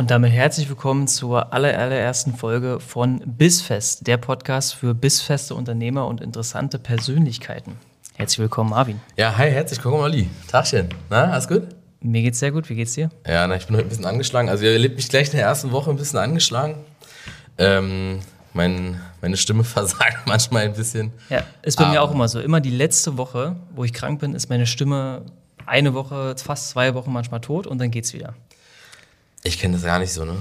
[0.00, 6.06] Und damit herzlich willkommen zur aller, allerersten Folge von Bissfest, der Podcast für bissfeste Unternehmer
[6.06, 7.76] und interessante Persönlichkeiten.
[8.16, 8.98] Herzlich willkommen, Marvin.
[9.18, 10.30] Ja, hi, herzlich willkommen, Ali.
[10.48, 10.88] Tagchen.
[11.10, 11.64] Na, alles gut?
[12.00, 12.70] Mir geht's sehr gut.
[12.70, 13.10] Wie geht's dir?
[13.26, 14.48] Ja, na, ich bin heute ein bisschen angeschlagen.
[14.48, 16.76] Also, ihr erlebt mich gleich in der ersten Woche ein bisschen angeschlagen.
[17.58, 18.20] Ähm,
[18.54, 21.12] mein, meine Stimme versagt manchmal ein bisschen.
[21.28, 22.40] Ja, ist bei mir auch immer so.
[22.40, 25.26] Immer die letzte Woche, wo ich krank bin, ist meine Stimme
[25.66, 28.32] eine Woche, fast zwei Wochen manchmal tot und dann geht's wieder.
[29.42, 30.36] Ich kenne das gar nicht so, ne?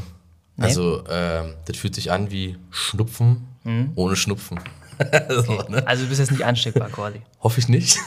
[0.56, 0.66] Nee?
[0.66, 3.48] Also, ähm, das fühlt sich an wie Schnupfen
[3.96, 4.60] ohne Schnupfen.
[5.30, 5.86] so, ne?
[5.88, 7.22] Also du bist jetzt nicht ansteckbar, quasi.
[7.42, 8.00] Hoffe ich nicht.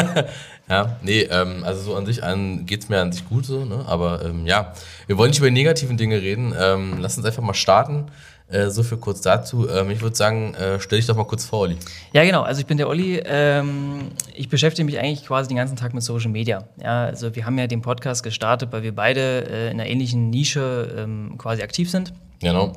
[0.68, 3.84] ja, nee, ähm, also so an sich an, geht's mir an sich gut so, ne?
[3.86, 4.74] Aber ähm, ja,
[5.06, 6.52] wir wollen nicht über die negativen Dinge reden.
[6.58, 8.06] Ähm, lass uns einfach mal starten.
[8.48, 9.68] Äh, so viel kurz dazu.
[9.68, 11.76] Ähm, ich würde sagen, äh, stell dich doch mal kurz vor, Olli.
[12.12, 12.42] Ja, genau.
[12.42, 13.20] Also ich bin der Olli.
[13.24, 16.64] Ähm, ich beschäftige mich eigentlich quasi den ganzen Tag mit Social Media.
[16.80, 20.28] Ja, also wir haben ja den Podcast gestartet, weil wir beide äh, in einer ähnlichen
[20.28, 22.12] Nische ähm, quasi aktiv sind.
[22.40, 22.72] Genau.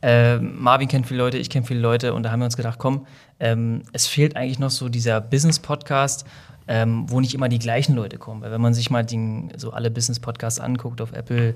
[0.00, 2.78] Äh, Marvin kennt viele Leute, ich kenne viele Leute und da haben wir uns gedacht,
[2.78, 3.06] komm,
[3.38, 6.26] ähm, es fehlt eigentlich noch so dieser Business-Podcast,
[6.66, 8.40] ähm, wo nicht immer die gleichen Leute kommen.
[8.40, 11.54] Weil wenn man sich mal den, so alle Business-Podcasts anguckt auf Apple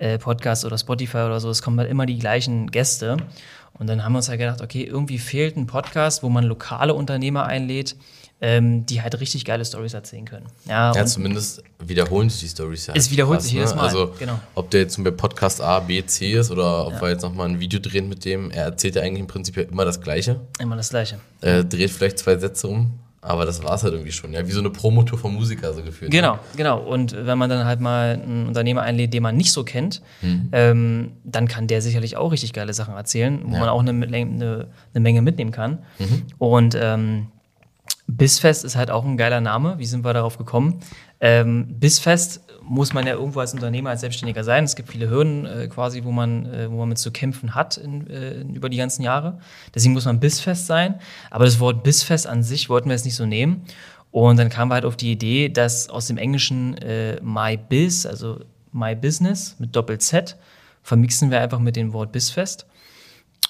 [0.00, 3.18] äh, Podcasts oder Spotify oder so, es kommen halt immer die gleichen Gäste.
[3.74, 6.92] Und dann haben wir uns halt gedacht, okay, irgendwie fehlt ein Podcast, wo man lokale
[6.92, 7.96] Unternehmer einlädt,
[8.42, 10.46] ähm, die halt richtig geile Stories erzählen können.
[10.66, 12.94] Ja, Ja, zumindest wiederholen sich die Stories ja.
[12.96, 14.38] Es wiederholt krass, sich jedes Mal, Also, genau.
[14.54, 17.60] ob der jetzt bei Podcast A, B, C ist oder ob wir jetzt nochmal ein
[17.60, 20.40] Video drehen mit dem, er erzählt ja eigentlich im Prinzip ja immer das Gleiche.
[20.58, 21.18] immer das Gleiche.
[21.42, 24.32] Äh, dreht vielleicht zwei Sätze um, aber das war's halt irgendwie schon.
[24.32, 26.10] Ja, wie so eine Promotour vom Musiker so gefühlt.
[26.10, 26.78] Genau, genau.
[26.80, 30.00] Und wenn man dann halt mal einen Unternehmer einlädt, den man nicht so kennt,
[30.52, 33.60] ähm, dann kann der sicherlich auch richtig geile Sachen erzählen, wo Ja.
[33.60, 35.80] man auch eine, eine, eine Menge mitnehmen kann.
[36.38, 37.26] Und ähm,
[38.06, 39.78] Bissfest ist halt auch ein geiler Name.
[39.78, 40.80] Wie sind wir darauf gekommen?
[41.20, 44.64] Ähm, Bissfest muss man ja irgendwo als Unternehmer, als Selbstständiger sein.
[44.64, 47.76] Es gibt viele Hürden äh, quasi, wo man, äh, wo man mit zu kämpfen hat
[47.76, 49.38] in, äh, über die ganzen Jahre.
[49.74, 50.94] Deswegen muss man Bissfest sein.
[51.30, 53.64] Aber das Wort Bissfest an sich wollten wir jetzt nicht so nehmen.
[54.12, 58.06] Und dann kamen wir halt auf die Idee, dass aus dem Englischen äh, My Biz,
[58.06, 58.40] also
[58.72, 60.36] My Business mit Doppel-Z,
[60.82, 62.66] vermixen wir einfach mit dem Wort Bissfest.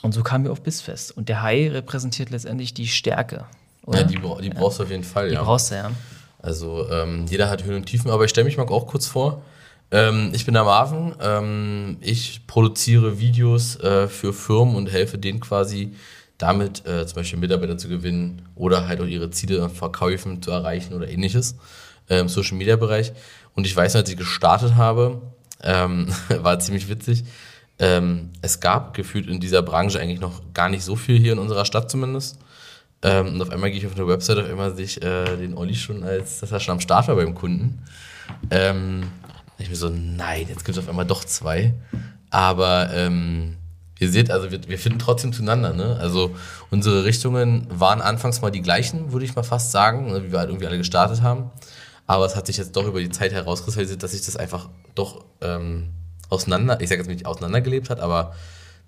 [0.03, 1.17] Und so kamen wir auf Bissfest.
[1.17, 3.45] Und der Hai repräsentiert letztendlich die Stärke.
[3.85, 4.01] Oder?
[4.01, 5.43] Ja, die, die brauchst du auf jeden Fall, Die ja.
[5.43, 5.91] brauchst du, ja.
[6.43, 9.43] Also ähm, jeder hat Höhen und Tiefen, aber ich stelle mich mal auch kurz vor.
[9.91, 11.15] Ähm, ich bin der Marvin.
[11.21, 15.95] Ähm, ich produziere Videos äh, für Firmen und helfe denen quasi
[16.39, 20.51] damit äh, zum Beispiel Mitarbeiter zu gewinnen oder halt auch ihre Ziele an Verkäufen zu
[20.51, 21.57] erreichen oder ähnliches
[22.09, 23.13] äh, im Social Media Bereich.
[23.55, 25.21] Und ich weiß, als ich gestartet habe,
[25.63, 27.25] ähm, war ziemlich witzig.
[27.79, 31.39] Ähm, es gab gefühlt in dieser Branche eigentlich noch gar nicht so viel hier in
[31.39, 32.39] unserer Stadt zumindest.
[33.03, 35.57] Ähm, und auf einmal gehe ich auf eine Website, auf einmal sehe ich äh, den
[35.57, 37.83] Olli schon, als dass er schon am Start war beim Kunden.
[38.51, 39.05] Ähm,
[39.59, 41.75] ich mir so, nein, jetzt gibt es auf einmal doch zwei.
[42.31, 43.57] Aber ähm,
[43.99, 45.73] ihr seht, also wir, wir finden trotzdem zueinander.
[45.73, 45.97] Ne?
[46.01, 46.35] Also
[46.71, 50.39] unsere Richtungen waren anfangs mal die gleichen, würde ich mal fast sagen, ne, wie wir
[50.39, 51.51] halt irgendwie alle gestartet haben.
[52.07, 55.25] Aber es hat sich jetzt doch über die Zeit herauskristallisiert, dass sich das einfach doch
[55.41, 55.91] ähm,
[56.29, 58.35] auseinander, ich sage jetzt nicht auseinandergelebt hat, aber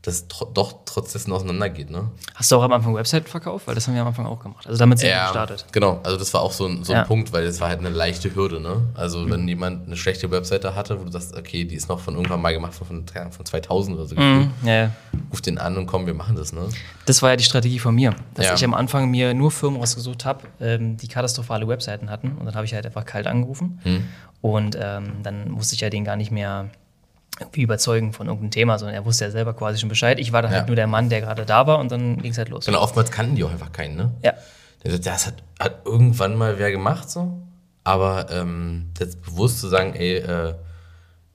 [0.03, 1.89] das tro doch trotz dessen auseinandergeht.
[1.89, 2.11] Ne?
[2.35, 3.69] Hast du auch am Anfang Website verkauft?
[3.69, 4.67] Weil das haben wir am Anfang auch gemacht.
[4.67, 5.65] Also damit sind wir gestartet.
[5.71, 7.05] Genau, also das war auch so ein, so ein Ja.
[7.05, 8.83] Punkt, weil es war halt eine leichte Hürde, ne?
[8.95, 9.31] Also Mhm.
[9.31, 12.43] wenn jemand eine schlechte Webseite hatte, wo du sagst, okay, die ist noch von irgendwann
[12.43, 14.51] mal gemacht, von, von, von 2000 oder so, Mhm.
[14.65, 14.91] Ja, ja.
[15.31, 16.69] ruf den an und komm, wir machen das, ne?
[17.07, 18.55] Das war ja die Strategie von mir, dass Ja.
[18.55, 22.33] ich am Anfang mir nur Firmen rausgesucht habe, ähm, die katastrophale Webseiten hatten.
[22.39, 23.79] Und dann habe ich halt einfach kalt angerufen.
[23.85, 24.05] Hm.
[24.41, 26.69] Und ähm, dann musste ich ja den gar nicht mehr
[27.41, 30.19] irgendwie überzeugen von irgendeinem Thema, sondern er wusste ja selber quasi schon Bescheid.
[30.19, 30.59] Ich war dann Ja.
[30.59, 32.67] halt nur der Mann, der gerade da war und dann ging es halt los.
[32.67, 34.13] Genau, oftmals kannten die auch einfach keinen, ne?
[34.23, 34.35] Ja.
[34.85, 37.41] Das hat, hat irgendwann mal wer gemacht, so.
[37.85, 40.55] Aber ähm, jetzt bewusst zu sagen, ey, äh,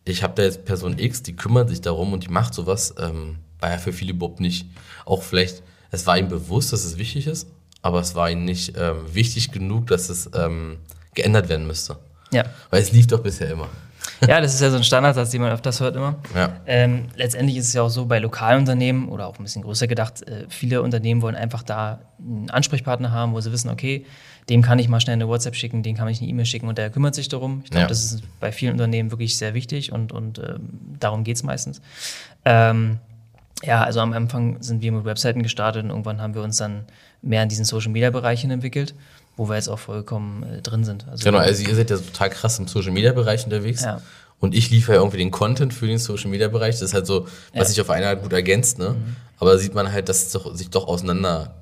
[0.05, 3.37] ich habe da jetzt Person X, die kümmert sich darum und die macht sowas, ähm,
[3.59, 4.67] war ja für viele überhaupt nicht.
[5.05, 7.47] Auch vielleicht, es war ihm bewusst, dass es wichtig ist,
[7.81, 10.77] aber es war ihm nicht ähm, wichtig genug, dass es ähm,
[11.13, 11.97] geändert werden müsste.
[12.31, 12.43] Ja.
[12.69, 13.67] Weil es lief doch bisher immer.
[14.27, 16.15] Ja, das ist ja so ein Standardsatz, den man öfters hört immer.
[16.35, 16.53] Ja.
[16.65, 19.87] Ähm, letztendlich ist es ja auch so bei lokalen Unternehmen oder auch ein bisschen größer
[19.87, 24.05] gedacht, äh, viele Unternehmen wollen einfach da einen Ansprechpartner haben, wo sie wissen, okay,
[24.49, 26.77] dem kann ich mal schnell eine WhatsApp schicken, dem kann ich eine E-Mail schicken und
[26.77, 27.61] der kümmert sich darum.
[27.65, 27.87] Ich glaube, Ja.
[27.87, 30.69] das ist bei vielen Unternehmen wirklich sehr wichtig und, und ähm,
[30.99, 31.81] darum geht es meistens.
[32.45, 32.99] Ähm,
[33.63, 36.85] ja, also am Anfang sind wir mit Webseiten gestartet und irgendwann haben wir uns dann
[37.21, 38.93] mehr in diesen Social-Media-Bereichen entwickelt,
[39.37, 41.07] wo wir jetzt auch vollkommen äh, drin sind.
[41.07, 43.83] Also, Genau, also ihr seid ja total krass im Social Media Bereich unterwegs.
[43.83, 44.01] Ja.
[44.39, 46.75] Und ich liefere ja irgendwie den Content für den Social Media Bereich.
[46.75, 48.95] Das ist halt so, was sich auf einer gut ergänzt, ne?
[49.39, 51.55] Aber da sieht man halt, dass es doch, sich doch auseinander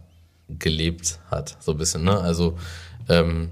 [0.49, 2.19] gelebt hat, so ein bisschen, ne?
[2.19, 2.57] Also,
[3.07, 3.49] ähm,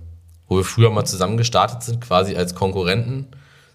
[0.47, 3.27] wo wir früher mal zusammen gestartet sind, quasi als Konkurrenten,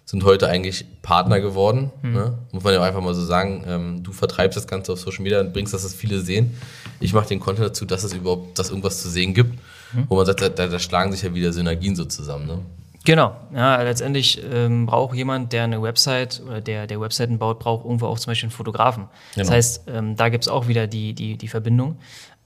[0.05, 1.91] sind heute eigentlich Partner geworden.
[2.01, 2.35] Ne?
[2.51, 3.63] Muss man ja einfach mal so sagen.
[3.67, 6.57] Ähm, du vertreibst das Ganze auf Social Media und bringst, dass das viele sehen.
[6.99, 9.59] Ich mache den Content dazu, dass es überhaupt, dass irgendwas zu sehen gibt.
[10.07, 12.45] Wo man sagt, da, da, schlagen sich ja wieder Synergien so zusammen.
[12.47, 12.59] Ne?
[13.05, 17.85] Genau, ja, letztendlich ähm, braucht jemand, der eine Website oder der, der Webseiten baut, braucht
[17.85, 19.07] irgendwo auch zum Beispiel einen Fotografen.
[19.35, 19.55] Das Genau.
[19.55, 21.97] heißt, ähm, da gibt es auch wieder die, die, die Verbindung.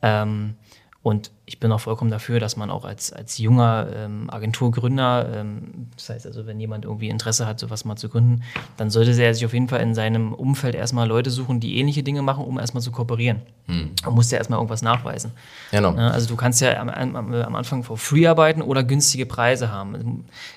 [0.01, 0.55] Ähm,
[1.03, 5.89] und ich bin auch vollkommen dafür, dass man auch als, als junger ähm, Agenturgründer, ähm,
[5.97, 8.41] das heißt also, wenn jemand irgendwie Interesse hat, sowas mal zu gründen,
[8.77, 12.03] dann sollte er sich auf jeden Fall in seinem Umfeld erstmal Leute suchen, die ähnliche
[12.03, 13.41] Dinge machen, um erstmal zu kooperieren.
[13.67, 15.31] Man muss ja erstmal irgendwas nachweisen.
[15.71, 15.91] Genau.
[15.91, 16.09] Ne?
[16.09, 19.95] Also du kannst ja am, am, am Anfang for free arbeiten oder günstige Preise haben.
[19.95, 20.07] Also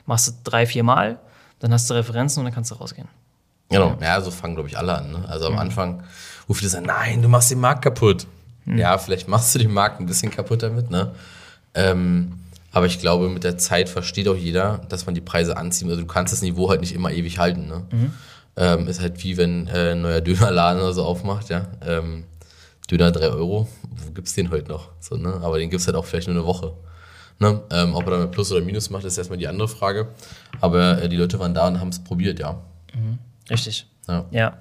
[0.06, 1.18] Machst du drei, vier Mal,
[1.58, 3.08] dann hast du Referenzen und dann kannst du rausgehen.
[3.68, 5.10] Genau, ja, so fangen, glaube ich, alle an.
[5.10, 5.24] Ne?
[5.28, 6.04] Also am Anfang,
[6.46, 8.28] wo viele sagen, nein, du machst den Markt kaputt.
[8.66, 11.12] Ja, vielleicht machst du den Markt ein bisschen kaputt damit, ne?
[11.74, 12.32] Ähm,
[12.72, 15.88] aber ich glaube, mit der Zeit versteht auch jeder, dass man die Preise anzieht.
[15.88, 17.84] Also du kannst das Niveau halt nicht immer ewig halten, ne?
[18.56, 21.66] Ähm, ist halt wie wenn äh, ein neuer Dönerladen oder so aufmacht, ja.
[21.86, 22.24] Ähm,
[22.90, 24.90] Döner 3 Euro, wo gibt's den heute noch?
[25.00, 25.40] So, ne?
[25.42, 26.72] Aber den gibt's halt auch vielleicht nur eine Woche.
[27.38, 27.60] Ne?
[27.70, 30.08] Ähm, ob er damit Plus oder Minus macht, ist erstmal die andere Frage.
[30.60, 32.62] Aber äh, die Leute waren da und haben es probiert, ja.
[33.50, 33.86] Richtig.
[34.08, 34.24] Ja.
[34.30, 34.58] Ja.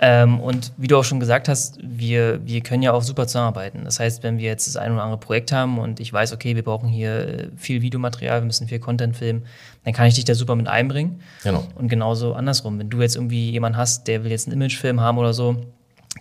[0.00, 3.84] Ähm, und wie du auch schon gesagt hast, wir, wir können ja auch super zusammenarbeiten.
[3.84, 6.54] Das heißt, wenn wir jetzt das ein oder andere Projekt haben und ich weiß, okay,
[6.56, 9.46] wir brauchen hier äh, viel Videomaterial, wir müssen viel Content filmen,
[9.84, 11.20] dann kann ich dich da super mit einbringen.
[11.42, 11.66] Genau.
[11.74, 12.78] Und genauso andersrum.
[12.78, 15.56] Wenn du jetzt irgendwie jemanden hast, der will jetzt einen Imagefilm haben oder so,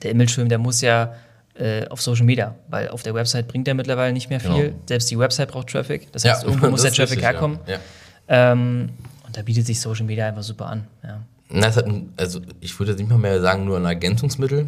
[0.03, 1.13] der Imagefilm, der muss ja
[1.55, 4.69] äh, auf Social Media, weil auf der Website bringt der mittlerweile nicht mehr viel.
[4.69, 4.79] Genau.
[4.87, 6.11] Selbst die Website braucht Traffic.
[6.11, 7.59] Das heißt, irgendwo muss der Traffic richtig, herkommen.
[7.65, 7.79] Ja.
[8.27, 8.51] Ja.
[8.51, 8.89] Ähm,
[9.25, 10.87] und da bietet sich Social Media einfach super an.
[11.03, 11.21] Ja.
[11.55, 14.67] Na, es hat ein, also ich würde jetzt nicht mal mehr sagen, nur ein Ergänzungsmittel.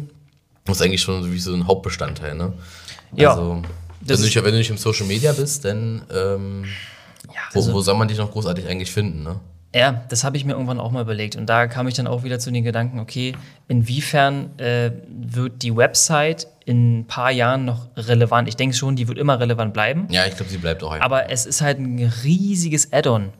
[0.64, 2.52] Das ist eigentlich schon so wie so ein Hauptbestandteil, ne?
[3.14, 3.62] Ja, Also,
[4.00, 6.64] wenn du, nicht, wenn du nicht im Social Media bist, dann ähm,
[7.26, 9.40] Ja, wo, also- wo soll man dich noch großartig eigentlich finden, ne?
[9.74, 11.36] Ja, das habe ich mir irgendwann auch mal überlegt.
[11.36, 13.34] Und da kam ich dann auch wieder zu den Gedanken, okay,
[13.68, 18.48] inwiefern äh, wird die Website in ein paar Jahren noch relevant?
[18.48, 20.06] Ich denke schon, die wird immer relevant bleiben.
[20.10, 21.04] Ja, ich glaube, sie bleibt auch einfach.
[21.04, 23.30] Aber es ist halt ein riesiges Add-on,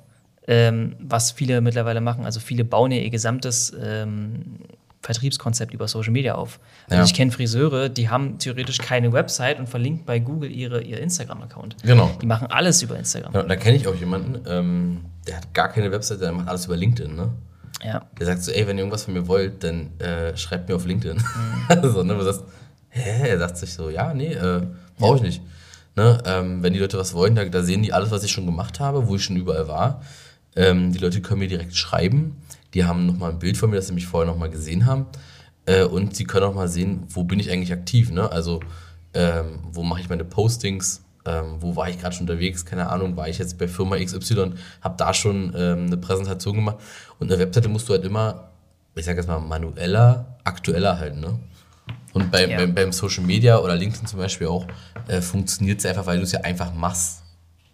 [0.49, 2.25] ähm, was viele mittlerweile machen.
[2.25, 4.56] Also viele bauen ja ihr gesamtes ähm,
[5.03, 6.59] Vertriebskonzept über Social Media auf.
[6.89, 7.05] Also Ja.
[7.05, 11.77] ich kenne Friseure, die haben theoretisch keine Website und verlinken bei Google ihre, ihr Instagram-Account.
[11.85, 12.11] Genau.
[12.21, 13.33] Die machen alles über Instagram.
[13.33, 16.67] Ja, da kenne ich auch jemanden, ähm, der hat gar keine Webseite, der macht alles
[16.67, 17.31] über LinkedIn, ne?
[17.85, 18.03] Ja.
[18.19, 20.85] Der sagt so, ey, wenn ihr irgendwas von mir wollt, dann äh, schreibt mir auf
[20.85, 21.17] LinkedIn.
[21.19, 21.83] Mhm.
[21.93, 22.43] so, ne, du sagst,
[22.89, 23.29] hä?
[23.29, 24.62] Er sagt sich so, ja, nee, äh,
[24.99, 25.43] brauche ich nicht.
[25.95, 28.47] Ne, ähm, wenn die Leute was wollen, da, da sehen die alles, was ich schon
[28.47, 30.03] gemacht habe, wo ich schon überall war.
[30.56, 32.37] Ähm, die Leute können mir direkt schreiben.
[32.75, 35.06] Die haben nochmal ein Bild von mir, das sie mich vorher nochmal gesehen haben.
[35.67, 38.11] Äh, und sie können auch mal sehen, wo bin ich eigentlich aktiv.
[38.11, 38.31] Ne?
[38.31, 38.61] Also,
[39.15, 41.03] ähm, wo mache ich meine Postings?
[41.25, 42.65] Ähm, wo war ich gerade schon unterwegs?
[42.65, 46.79] Keine Ahnung, war ich jetzt bei Firma XY, habe da schon ähm, eine Präsentation gemacht.
[47.19, 48.50] Und eine Webseite musst du halt immer,
[48.95, 51.21] ich sage jetzt mal, manueller, aktueller halten.
[51.21, 51.39] Ne?
[52.15, 52.56] Und bei, Ja.
[52.59, 54.67] beim, beim Social Media oder LinkedIn zum Beispiel auch,
[55.06, 57.23] äh, funktioniert es einfach, weil du es ja einfach machst.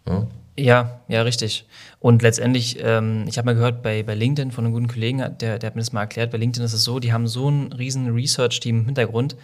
[0.07, 0.27] Ne?
[0.57, 1.67] Ja, ja, richtig.
[1.99, 5.59] Und letztendlich, ähm, ich habe mal gehört, bei, bei LinkedIn von einem guten Kollegen, der,
[5.59, 7.73] der hat mir das mal erklärt, bei LinkedIn ist es so, die haben so ein
[7.73, 9.37] riesen Research-Team im Hintergrund,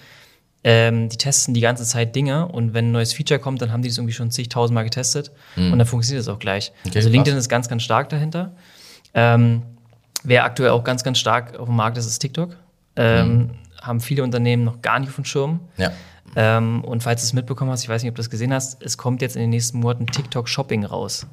[0.63, 3.83] ähm, die testen die ganze Zeit Dinge und wenn ein neues Feature kommt, dann haben
[3.83, 6.73] die das irgendwie schon zigtausendmal getestet und dann funktioniert das auch gleich.
[6.87, 7.45] Okay, also LinkedIn krass.
[7.45, 8.53] ist ganz, ganz stark dahinter.
[9.15, 9.63] Ähm,
[10.23, 12.57] wer aktuell auch ganz, ganz stark auf dem Markt ist, ist TikTok.
[12.97, 15.61] Ähm, Haben viele Unternehmen noch gar nicht auf dem Schirm.
[15.79, 15.93] Ja.
[16.37, 18.81] Ähm, und falls du es mitbekommen hast, ich weiß nicht, ob du das gesehen hast,
[18.83, 21.27] es kommt jetzt in den nächsten Monaten TikTok Shopping raus.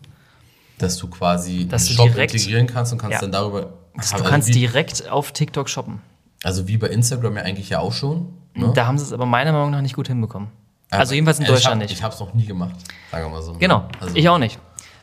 [0.78, 3.22] Dass du quasi Dass Shop direkt- integrieren kannst und kannst Ja.
[3.22, 3.62] dann darüber.
[3.62, 6.02] Du also kannst wie, direkt auf TikTok shoppen.
[6.44, 8.28] Also wie bei Instagram ja eigentlich ja auch schon.
[8.54, 8.72] Ne?
[8.76, 10.50] Da haben sie es aber meiner Meinung nach nicht gut hinbekommen.
[10.92, 11.98] Also jedenfalls in Also Deutschland ich hab, nicht.
[11.98, 12.76] Ich habe es noch nie gemacht,
[13.12, 13.54] sagen wir mal so.
[13.54, 14.60] Genau, Also, ich auch nicht,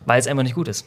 [0.07, 0.87] weil es einfach nicht gut ist.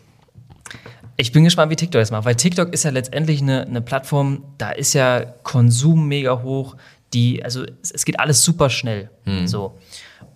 [1.17, 4.43] Ich bin gespannt, wie TikTok das macht, weil TikTok ist ja letztendlich eine, eine Plattform,
[4.57, 6.75] da ist ja Konsum mega hoch,
[7.13, 9.09] die, also es, es geht alles super schnell.
[9.23, 9.47] Hm.
[9.47, 9.77] So.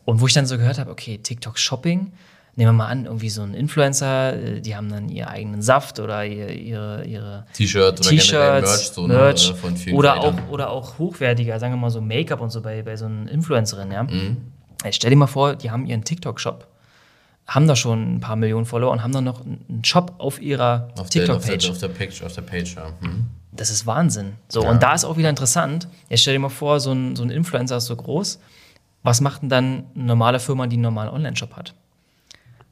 [0.05, 2.13] Und wo ich dann so gehört habe, okay, TikTok Shopping,
[2.55, 5.99] nehmen wir mal an, irgendwie so ein Influencer, äh, die haben dann ihren eigenen Saft
[5.99, 9.95] oder ihr, ihre, ihre T-Shirt oder generell T-Shirts, Merch, so, ne, Merch äh, von vielen
[9.95, 13.05] oder, auch, oder auch hochwertiger, sagen wir mal so Make-up und so bei, bei so
[13.05, 14.03] einer Influencerin, ja.
[14.03, 14.37] Mhm.
[14.83, 16.67] Ey, stell dir mal vor, die haben ihren TikTok-Shop,
[17.47, 20.89] haben da schon ein paar Millionen Follower und haben dann noch einen Shop auf ihrer
[20.95, 21.69] der, auf, TikTok-Page.
[21.69, 22.23] auf der Page.
[22.23, 22.93] Auf der Page, ja.
[23.01, 23.29] Hm.
[23.61, 24.33] Das ist Wahnsinn.
[24.49, 24.71] So, Ja.
[24.71, 25.87] und da ist auch wieder interessant.
[26.09, 28.39] Jetzt stell dir mal vor, so ein, so ein Influencer ist so groß.
[29.03, 31.75] Was macht denn dann eine normale Firma, die einen normalen Online-Shop hat?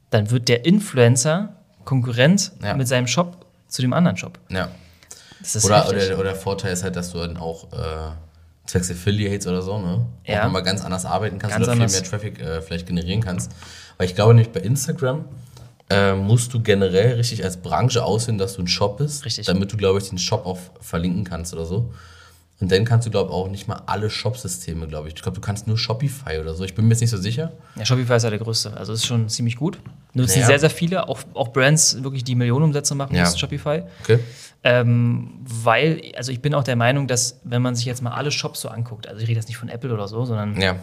[0.10, 1.50] Dann wird der Influencer
[1.86, 2.74] Konkurrent Ja.
[2.75, 4.39] mit seinem Shop zu dem anderen Shop.
[4.50, 4.69] Ja.
[5.63, 7.77] Oder, oder, oder der Vorteil ist halt, dass du dann auch äh,
[8.65, 10.08] zwecks Affiliates oder so, ne?
[10.25, 10.39] Ja.
[10.39, 12.01] Auch nochmal ganz anders arbeiten kannst Ganz oder viel anders.
[12.01, 13.51] mehr Traffic äh, vielleicht generieren kannst.
[13.98, 15.25] Weil ich glaube nämlich bei Instagram,
[15.89, 19.25] äh, musst du generell richtig als Branche aussehen, dass du ein Shop bist.
[19.25, 19.46] Richtig.
[19.48, 21.91] Damit du, glaube ich, den Shop auch verlinken kannst oder so.
[22.62, 25.13] Und dann kannst du, glaube ich, auch nicht mal alle Shop-Systeme, glaube ich.
[25.15, 26.65] Ich glaube, du kannst nur Shopify oder so.
[26.65, 27.53] Ich bin mir jetzt nicht so sicher.
[27.77, 28.75] Ja, Shopify ist ja der größte.
[28.75, 29.79] Also ist schon ziemlich gut.
[30.13, 30.48] Nutzen Naja.
[30.48, 33.24] sehr, sehr viele, auch, auch Brands wirklich, die Millionenumsätze machen, Ja.
[33.24, 33.84] nutzen Shopify.
[34.03, 34.19] Okay.
[34.65, 38.29] Ähm, weil, also ich bin auch der Meinung, dass wenn man sich jetzt mal alle
[38.29, 40.75] Shops so anguckt, also ich rede jetzt nicht von Apple oder so, sondern Ja.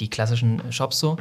[0.00, 1.16] die klassischen Shops so,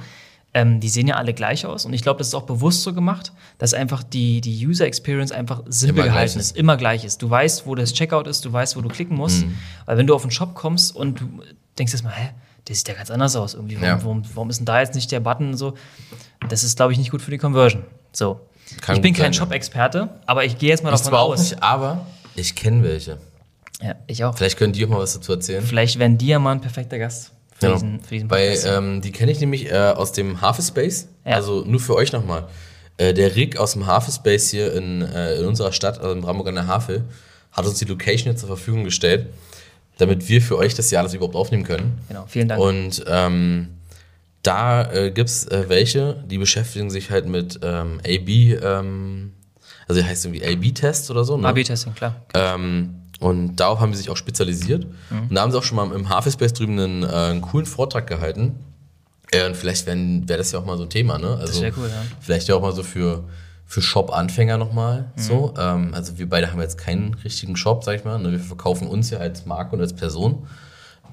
[0.53, 1.86] ähm, die sehen ja alle gleich aus.
[1.86, 5.32] Und ich glaube, das ist auch bewusst so gemacht, dass einfach die, die User Experience
[5.32, 6.46] einfach simpel Immer gleich gehalten ist.
[6.51, 7.22] ist, immer gleich ist.
[7.22, 9.46] Du weißt, wo das Checkout ist, du weißt, wo du klicken musst.
[9.46, 9.58] Mhm.
[9.86, 11.25] Weil wenn du auf einen Shop kommst und du
[11.77, 12.29] denkst erstmal, hä,
[12.68, 13.75] der sieht ja ganz anders aus irgendwie.
[13.75, 14.03] Warum, Ja.
[14.03, 15.75] warum, warum ist denn da jetzt nicht der Button so?
[16.50, 17.84] Das ist, glaube ich, nicht gut für die Conversion.
[18.12, 18.39] So.
[18.82, 19.34] Kann ich bin kein.
[19.34, 21.51] Shop-Experte, aber ich gehe jetzt mal Ich davon zwar auch aus.
[21.51, 23.18] nicht, aber ich kenne welche.
[23.82, 24.36] Ja, ich auch.
[24.38, 25.63] Vielleicht können die auch mal was dazu erzählen.
[25.63, 27.78] Vielleicht wären die ja mal ein perfekter Gast für
[28.12, 31.08] diesen Weil ähm, die kenne ich nämlich äh, aus dem Hafespace.
[31.25, 31.36] Ja.
[31.36, 32.48] Also nur für euch nochmal.
[32.98, 36.50] Äh, der Rick aus dem Hafespace hier in, äh, in unserer Stadt, also in Brandenburg
[36.50, 37.06] an der Havel,
[37.51, 39.28] hat uns die Location jetzt zur Verfügung gestellt,
[39.98, 42.00] damit wir für euch das hier alles überhaupt aufnehmen können.
[42.08, 42.62] genau, vielen Dank.
[42.62, 43.70] Und ähm,
[44.44, 48.30] da äh, gibt es äh, welche, die beschäftigen sich halt mit ähm, AB,
[48.62, 49.34] ähm,
[49.88, 51.38] also heißt irgendwie AB-Tests oder so.
[51.38, 51.48] Ne?
[51.48, 52.16] AB-Testing, klar.
[52.34, 54.85] Ähm, und darauf haben sie sich auch spezialisiert.
[55.09, 55.29] Mhm.
[55.29, 58.07] Und da haben sie auch schon mal im Hafespace drüben einen, äh, einen coolen Vortrag
[58.07, 58.55] gehalten.
[59.31, 61.38] Äh, und vielleicht wäre wär das ja auch mal so ein Thema, ne?
[61.39, 62.01] Also wär cool, ja.
[62.19, 63.25] Vielleicht ja auch mal so für,
[63.65, 65.21] für Shop-Anfänger nochmal Mhm.
[65.21, 65.53] so.
[65.59, 68.17] Ähm, also wir beide haben jetzt keinen richtigen Shop, sag ich mal.
[68.19, 68.31] Ne?
[68.31, 70.47] Wir verkaufen uns ja als Marke und als Person.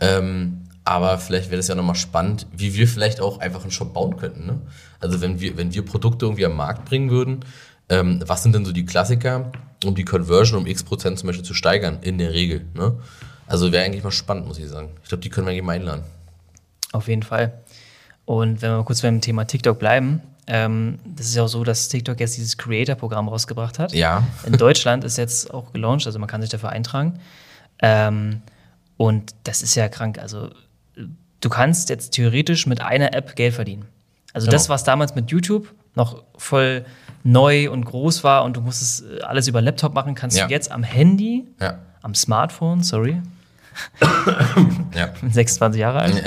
[0.00, 3.92] Ähm, aber vielleicht wäre das ja nochmal spannend, wie wir vielleicht auch einfach einen Shop
[3.92, 4.46] bauen könnten.
[4.46, 4.60] Ne?
[5.00, 7.40] Also wenn wir, wenn wir Produkte irgendwie am Markt bringen würden,
[7.88, 9.52] ähm, was sind denn so die Klassiker,
[9.84, 12.66] um die Conversion um x Prozent zum Beispiel zu steigern, in der Regel.
[12.74, 12.98] Ne?
[13.46, 14.90] Also wäre eigentlich mal spannend, muss ich sagen.
[15.02, 16.02] Ich glaube, die können wir eigentlich mal einladen.
[16.92, 17.52] Auf jeden Fall.
[18.24, 21.62] Und wenn wir mal kurz beim Thema TikTok bleiben, ähm, das ist ja auch so,
[21.64, 23.92] dass TikTok jetzt dieses Creator-Programm rausgebracht hat.
[23.92, 24.26] Ja.
[24.44, 27.20] In Deutschland ist jetzt auch gelauncht, also man kann sich dafür eintragen.
[27.80, 28.42] Ähm,
[28.96, 30.18] und das ist ja krank.
[30.18, 30.50] Also
[31.40, 33.84] du kannst jetzt theoretisch mit einer App Geld verdienen.
[34.32, 34.74] Also das, Genau.
[34.74, 36.84] was damals mit YouTube noch voll
[37.26, 40.46] neu und groß war und du musstest äh, alles über Laptop machen, kannst Ja.
[40.46, 41.78] du jetzt am Handy, Ja.
[42.02, 43.20] am Smartphone, sorry,
[44.94, 45.06] ja.
[45.20, 46.22] bin 26 Jahre alt,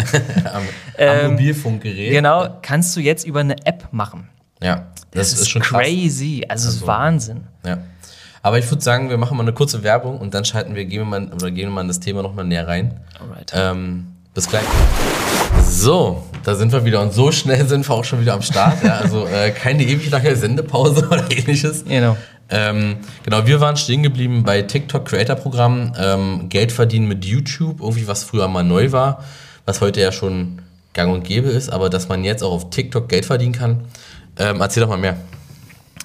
[0.53, 0.63] am,
[0.97, 2.11] Ähm, am Mobilfunkgerät.
[2.11, 4.29] genau, kannst du jetzt über eine App machen.
[4.61, 4.87] Ja.
[5.11, 7.43] Das, ist, crazy, also, das ist Also- Wahnsinn.
[7.65, 7.77] Ja.
[8.41, 10.99] Aber ich würde sagen, wir machen mal eine kurze Werbung und dann schalten wir, gehen
[11.01, 12.99] wir mal, oder gehen wir mal in das Thema nochmal näher rein.
[13.19, 13.51] Alright.
[13.55, 14.63] Ähm, bis gleich.
[15.63, 18.83] So, da sind wir wieder und so schnell sind wir auch schon wieder am Start.
[18.83, 21.85] Ja, also äh, keine ewig lange Sendepause oder ähnliches.
[21.85, 22.17] Genau.
[22.49, 27.81] Ähm, genau, wir waren stehen geblieben bei TikTok Creator Programm, ähm, Geld verdienen mit YouTube,
[27.81, 29.23] irgendwie was früher mal neu war,
[29.65, 30.63] was heute ja schon
[30.93, 33.81] gang und gäbe ist, aber dass man jetzt auch auf TikTok Geld verdienen kann.
[34.39, 35.17] Ähm, erzähl doch mal mehr.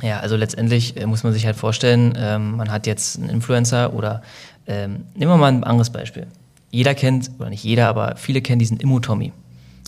[0.02, 3.94] Ja, also letztendlich äh, muss man sich halt vorstellen, ähm, man hat jetzt einen Influencer
[3.94, 4.20] oder
[4.66, 6.26] ähm, nehmen wir mal ein anderes Beispiel.
[6.70, 9.32] Jeder kennt, oder nicht jeder, aber viele kennen diesen Immo-Tommy.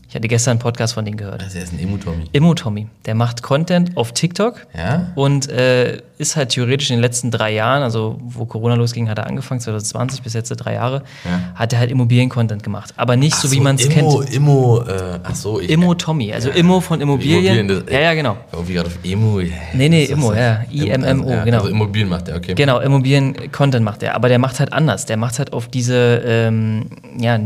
[0.08, 1.42] Ich hatte gestern einen Podcast von denen gehört.
[1.42, 2.24] Das ist ein Emu-Tommy.
[2.32, 5.08] Immo-Tommy, der macht Content auf TikTok Ja?
[5.16, 9.18] und äh, ist halt theoretisch in den letzten drei Jahren, also wo Corona losging, hat
[9.18, 11.40] er angefangen, 2020 bis jetzt drei Jahre, Ja.
[11.56, 12.94] hat er halt Immobilien-Content gemacht.
[12.96, 14.32] Aber nicht so, wie Ach man es Immo, kennt.
[14.34, 15.68] Immo, äh, ach so, ich.
[15.70, 17.56] Immo Tommy, also Immo von Immobilien.
[17.58, 18.36] Immobilien, das- ja, ja, genau.
[18.52, 19.40] Irgendwie gerade auf Emu.
[19.74, 20.60] Nee, nee, Immo, ja.
[20.70, 21.58] IMMO, ja, genau.
[21.58, 22.54] Also Immobilien macht er, okay.
[22.54, 25.04] Genau, Immobilien-Content macht er, aber der macht halt anders.
[25.06, 26.86] Der macht halt auf diese ähm,
[27.18, 27.38] ja,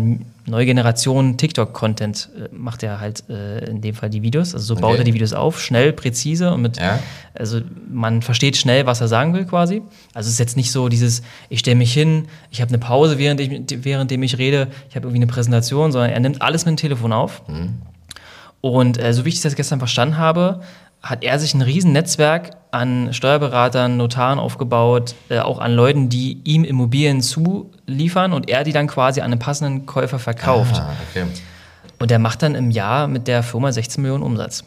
[0.51, 4.53] neue Generation TikTok-Content, äh, macht er halt äh, in dem Fall die Videos.
[4.55, 4.99] Also so baut Okay.
[4.99, 6.99] er die Videos auf, schnell, präzise und mit, Ja.
[7.35, 9.83] also man versteht schnell, was er sagen will quasi.
[10.13, 13.17] Also es ist jetzt nicht so dieses, ich stelle mich hin, ich habe eine Pause,
[13.19, 16.73] während ich, währenddem ich rede, ich habe irgendwie eine Präsentation, sondern er nimmt alles mit
[16.73, 17.43] dem Telefon auf.
[18.61, 20.61] Und äh, so wie ich das gestern verstanden habe,
[21.03, 26.41] hat er sich ein riesen Netzwerk an Steuerberatern, Notaren aufgebaut, äh, auch an Leuten, die
[26.45, 30.77] ihm Immobilien zuliefern und er die dann quasi an einen passenden Käufer verkauft.
[30.77, 31.25] Ah, okay.
[31.99, 34.65] Und er macht dann im Jahr mit der Firma 16 Millionen Umsatz.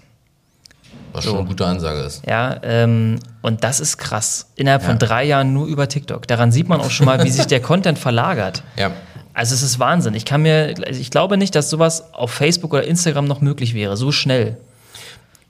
[1.14, 2.26] Was schon eine gute Ansage ist.
[2.28, 4.48] Ja, ähm, und das ist krass.
[4.56, 4.98] Innerhalb von Ja.
[4.98, 6.28] drei Jahren nur über TikTok.
[6.28, 8.64] Daran sieht man auch schon mal, wie sich der Content verlagert.
[8.78, 8.92] Ja.
[9.36, 10.16] Also es ist Wahnsinn.
[10.16, 13.96] Ich kann mir, ich glaube nicht, dass sowas auf Facebook oder Instagram noch möglich wäre,
[13.96, 14.58] so schnell.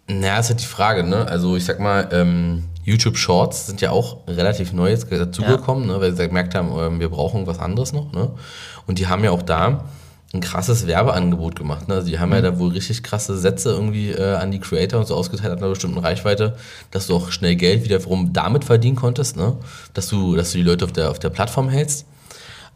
[0.07, 1.27] Naja, ist halt die Frage, ne?
[1.27, 6.01] Also ich sag mal, ähm, YouTube Shorts sind ja auch relativ neu jetzt dazugekommen, ne?
[6.01, 8.31] weil sie gemerkt haben, ähm, wir brauchen was anderes noch, ne?
[8.85, 9.85] Und die haben ja auch da
[10.33, 11.95] ein krasses Werbeangebot gemacht, ne?
[11.95, 15.07] Also die haben ja da wohl richtig krasse Sätze irgendwie äh, an die Creator und
[15.07, 16.57] so ausgeteilt ab einer bestimmten Reichweite,
[16.91, 19.55] dass du auch schnell Geld wiederum damit verdienen konntest, ne?
[19.93, 22.05] Dass du, dass du die Leute auf der, auf der Plattform hältst.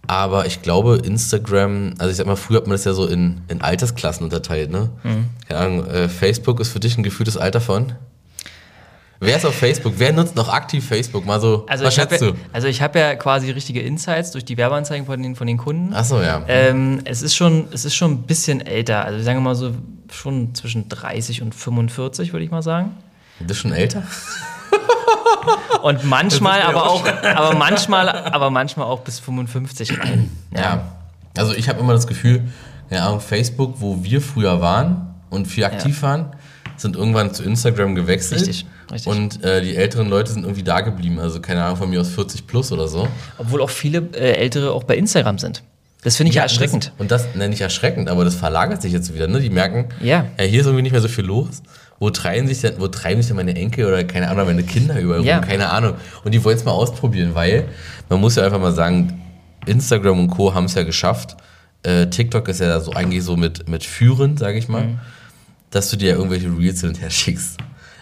[0.05, 3.41] Aber ich glaube, Instagram, also ich sag mal, früher hat man das ja so in,
[3.49, 4.89] in Altersklassen unterteilt, ne?
[5.47, 7.93] Keine Ahnung, äh, Facebook ist für dich ein gefühltes Alter von?
[9.19, 9.93] Wer ist auf Facebook?
[9.97, 11.25] Wer nutzt noch aktiv Facebook?
[11.25, 12.37] Mal so, Also was ich habe schätzt ja, du?
[12.53, 15.93] also ich hab ja quasi richtige Insights durch die Werbeanzeigen von den, von den Kunden.
[15.93, 16.43] Achso, ja.
[16.47, 19.03] Ähm, es, ist schon, es ist schon ein bisschen älter.
[19.03, 19.71] Also sagen wir mal so
[20.11, 22.91] schon zwischen 30 und 45, würde ich mal sagen.
[23.39, 24.03] Du bist schon älter?
[25.81, 30.31] Und manchmal aber auch aber manchmal, aber manchmal auch bis 55 rein.
[30.55, 30.83] Ja.
[31.37, 32.43] Also ich habe immer das Gefühl,
[32.89, 36.35] ja, auf Facebook, wo wir früher waren und viel aktiv waren,
[36.77, 38.41] sind irgendwann zu Instagram gewechselt.
[38.41, 39.11] Richtig, richtig.
[39.11, 41.19] Und äh, die älteren Leute sind irgendwie da geblieben.
[41.19, 43.07] Also keine Ahnung, von mir aus 40 plus oder so.
[43.37, 45.63] Obwohl auch viele äh, Ältere auch bei Instagram sind.
[46.03, 46.85] Das finde ich ja, erschreckend.
[46.85, 49.27] Das, und das nenne ich erschreckend, aber das verlagert sich jetzt wieder.
[49.27, 49.39] Ne?
[49.39, 50.25] Die merken, Ja.
[50.39, 51.61] hier ist irgendwie nicht mehr so viel los.
[51.99, 54.99] Wo treiben sich denn, wo treiben sich denn meine Enkel oder keine Ahnung, meine Kinder
[54.99, 55.37] überall Ja.
[55.39, 55.45] rum?
[55.47, 55.93] Keine Ahnung.
[56.23, 57.65] Und die wollen es mal ausprobieren, weil
[58.09, 59.21] man muss ja einfach mal sagen,
[59.65, 60.53] Instagram und Co.
[60.53, 61.35] haben es ja geschafft.
[61.83, 64.99] Äh, TikTok ist ja so eigentlich so mit, mit Führen, sage ich mal, Mhm.
[65.71, 67.57] dass du dir irgendwelche Reels hin und her schickst.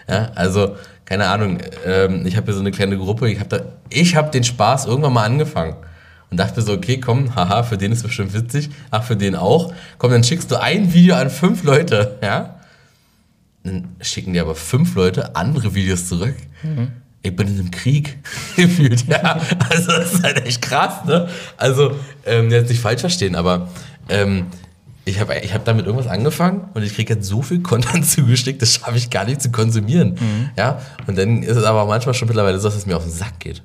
[0.08, 3.60] Ja, also, keine Ahnung, ähm, ich habe hier so eine kleine Gruppe, ich habe da,
[3.90, 5.76] ich habe den Spaß irgendwann mal angefangen
[6.30, 9.72] und dachte so, okay, komm, haha, für den ist bestimmt witzig, ach, für den auch.
[9.98, 12.55] Komm, dann schickst du ein Video an fünf Leute, ja?
[13.66, 16.34] Dann schicken dir aber fünf Leute andere Videos zurück.
[17.22, 18.18] Ich bin in einem Krieg
[18.56, 19.40] gefühlt, ja.
[19.68, 21.28] Also das ist halt echt krass, ne?
[21.56, 23.68] Also, ähm, jetzt nicht falsch verstehen, aber
[24.08, 24.46] ähm,
[25.04, 28.60] ich habe ich hab damit irgendwas angefangen und ich kriege jetzt so viel Content zugeschickt,
[28.60, 30.16] das schaffe ich gar nicht zu konsumieren.
[30.56, 30.80] Ja?
[31.06, 33.38] Und dann ist es aber manchmal schon mittlerweile so, dass es mir auf den Sack
[33.40, 33.62] geht.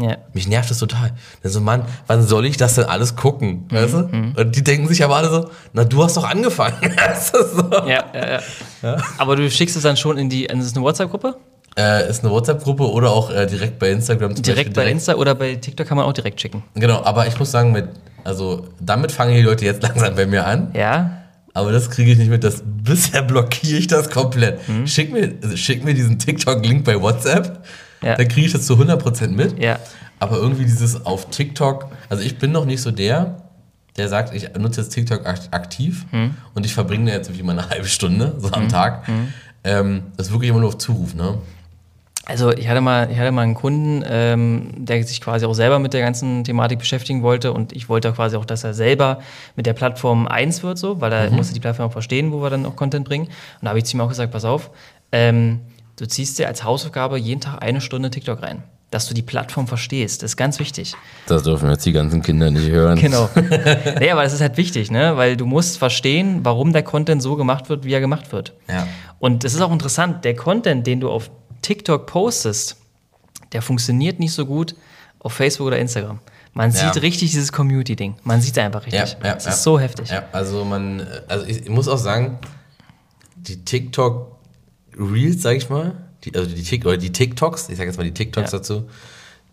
[0.00, 0.16] Ja.
[0.32, 1.12] Mich nervt das total.
[1.42, 3.68] Dann so, Mann, wann soll ich das denn alles gucken?
[3.70, 3.76] Mhm.
[3.76, 4.32] Weißt du?
[4.36, 6.74] Und die denken sich aber alle so, na, du hast doch angefangen.
[6.96, 7.70] Das ist so.
[7.86, 8.40] Ja, ja,
[8.82, 8.96] ja.
[9.18, 11.36] Aber du schickst es dann schon in die, ist es eine WhatsApp-Gruppe?
[11.76, 14.92] Äh, ist eine WhatsApp-Gruppe oder auch äh, direkt bei Instagram Direkt bei Beispiel.
[14.92, 16.62] Insta oder bei TikTok kann man auch direkt schicken.
[16.74, 17.88] Genau, aber ich muss sagen, mit,
[18.22, 20.70] also damit fangen die Leute jetzt langsam bei mir an.
[20.74, 21.20] Ja.
[21.52, 22.42] Aber das kriege ich nicht mit.
[22.42, 24.68] Das, bisher blockiere ich das komplett.
[24.68, 24.86] Mhm.
[24.86, 27.64] Schick, mir, also schick mir diesen TikTok-Link bei WhatsApp.
[28.04, 28.16] Ja.
[28.16, 29.58] Dann kriege ich das zu 100% mit.
[29.62, 29.78] Ja.
[30.20, 33.36] Aber irgendwie dieses auf TikTok, also ich bin noch nicht so der,
[33.96, 36.34] der sagt, ich nutze jetzt TikTok akt- aktiv Mhm.
[36.54, 39.04] und ich verbringe da jetzt irgendwie mal eine halbe Stunde so am Tag.
[39.64, 41.38] Ähm, das ist wirklich immer nur auf Zuruf, ne?
[42.26, 45.78] Also ich hatte mal, ich hatte mal einen Kunden, ähm, der sich quasi auch selber
[45.78, 49.18] mit der ganzen Thematik beschäftigen wollte und ich wollte quasi auch, dass er selber
[49.56, 52.48] mit der Plattform eins wird, so, weil er musste die Plattform auch verstehen, wo wir
[52.48, 53.26] dann auch Content bringen.
[53.26, 54.70] Und da habe ich zu ihm auch gesagt, pass auf,
[55.12, 55.60] ähm,
[55.96, 59.66] du ziehst dir als Hausaufgabe jeden Tag eine Stunde TikTok rein, dass du die Plattform
[59.66, 60.22] verstehst.
[60.22, 60.94] Das ist ganz wichtig.
[61.26, 62.98] Das dürfen jetzt die ganzen Kinder nicht hören.
[62.98, 63.28] Genau.
[64.00, 65.16] nee, aber das ist halt wichtig, ne?
[65.16, 68.52] Weil du musst verstehen, warum der Content so gemacht wird, wie er gemacht wird.
[68.68, 68.86] Ja.
[69.18, 71.30] Und es ist auch interessant, der Content, den du auf
[71.62, 72.76] TikTok postest,
[73.52, 74.74] der funktioniert nicht so gut
[75.20, 76.20] auf Facebook oder Instagram.
[76.52, 76.92] Man Ja.
[76.92, 78.16] sieht richtig dieses Community-Ding.
[78.22, 79.16] Man sieht einfach richtig.
[79.22, 79.50] Ja, ja, es ja.
[79.50, 80.10] ist so heftig.
[80.10, 82.38] Ja, also man, also ich, ich muss auch sagen,
[83.36, 84.33] die TikTok
[84.98, 88.04] Reels, sag ich mal, die, also die, Tik- oder die TikToks, ich sag jetzt mal
[88.04, 88.58] die TikToks Ja.
[88.58, 88.88] dazu,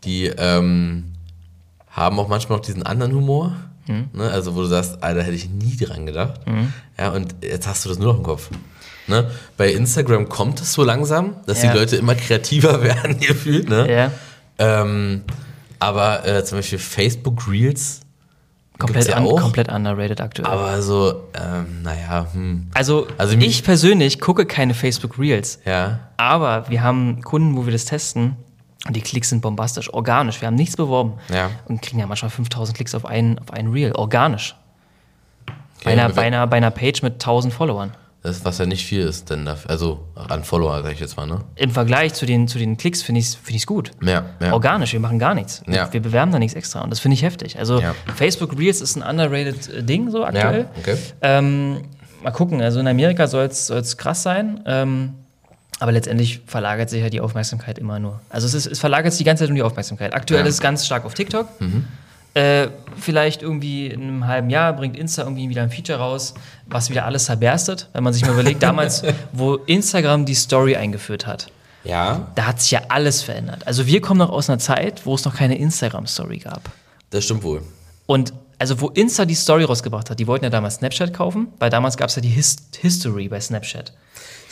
[0.04, 1.06] die ähm,
[1.90, 3.56] haben auch manchmal auch diesen anderen Humor.
[3.88, 4.10] Mhm.
[4.14, 4.30] Ne?
[4.30, 6.42] Also wo du sagst, Alter, hätte ich nie dran gedacht.
[6.98, 8.50] Ja, und jetzt hast du das nur noch im Kopf.
[9.08, 9.30] Ne?
[9.58, 11.72] Bei Instagram kommt es so langsam, dass Ja.
[11.72, 13.68] die Leute immer kreativer werden, gefühlt.
[13.70, 13.92] Ne?
[13.92, 14.12] Ja.
[14.60, 15.22] Ähm,
[15.80, 18.02] aber äh, zum Beispiel Facebook Reels
[18.82, 19.42] Komplett, ja un auch.
[19.42, 20.48] komplett underrated aktuell.
[20.48, 22.68] Aber so, ähm, naja, hm.
[22.74, 25.60] also, Also ich persönlich gucke keine Facebook Reels.
[25.66, 26.00] Ja.
[26.18, 28.36] Aber wir haben Kunden, wo wir das testen
[28.88, 30.42] und die Klicks sind bombastisch, organisch.
[30.42, 31.50] Wir haben nichts beworben Ja.
[31.68, 34.56] und kriegen ja manchmal 5000 Klicks auf einen, auf einen Reel, organisch.
[35.46, 37.92] Okay, bei, einer, bei, einer, bei einer Page mit 1000 Followern.
[38.24, 41.26] Das, was ja nicht viel ist, denn dafür, also an Follower, sag ich jetzt mal,
[41.26, 41.40] ne?
[41.56, 43.92] Im Vergleich zu den, zu den Klicks finde ich es find ich's gut.
[44.04, 44.54] Ja, ja.
[44.54, 45.64] Organisch, wir machen gar nichts.
[45.68, 45.92] Ja.
[45.92, 47.58] Wir bewerben da nichts extra und das finde ich heftig.
[47.58, 47.96] Also Ja.
[48.16, 50.62] Facebook Reels ist ein underrated äh, Ding so aktuell.
[50.62, 50.98] Ja, okay.
[51.22, 51.82] Ähm,
[52.22, 55.14] mal gucken, also in Amerika soll es krass sein, ähm,
[55.80, 58.22] aber letztendlich verlagert sich ja die Aufmerksamkeit immer nur.
[58.30, 60.14] Also es, ist, es verlagert sich die ganze Zeit um die Aufmerksamkeit.
[60.14, 60.44] Aktuell Ja.
[60.44, 60.50] Mhm.
[60.50, 61.48] ist es ganz stark auf TikTok.
[62.34, 66.34] Äh, vielleicht irgendwie in einem halben Jahr bringt Insta irgendwie wieder ein Feature raus,
[66.66, 67.90] was wieder alles zerberstet.
[67.92, 71.48] Wenn man sich mal überlegt, damals, wo Instagram die Story eingeführt hat,
[71.84, 73.68] Ja, da hat sich ja alles verändert.
[73.68, 76.70] Also wir kommen noch aus einer Zeit, wo es noch keine Instagram-Story gab.
[77.10, 77.62] das stimmt wohl.
[78.06, 81.70] Und also wo Insta die Story rausgebracht hat, die wollten ja damals Snapchat kaufen, weil
[81.72, 83.92] damals gab es ja die His History bei Snapchat.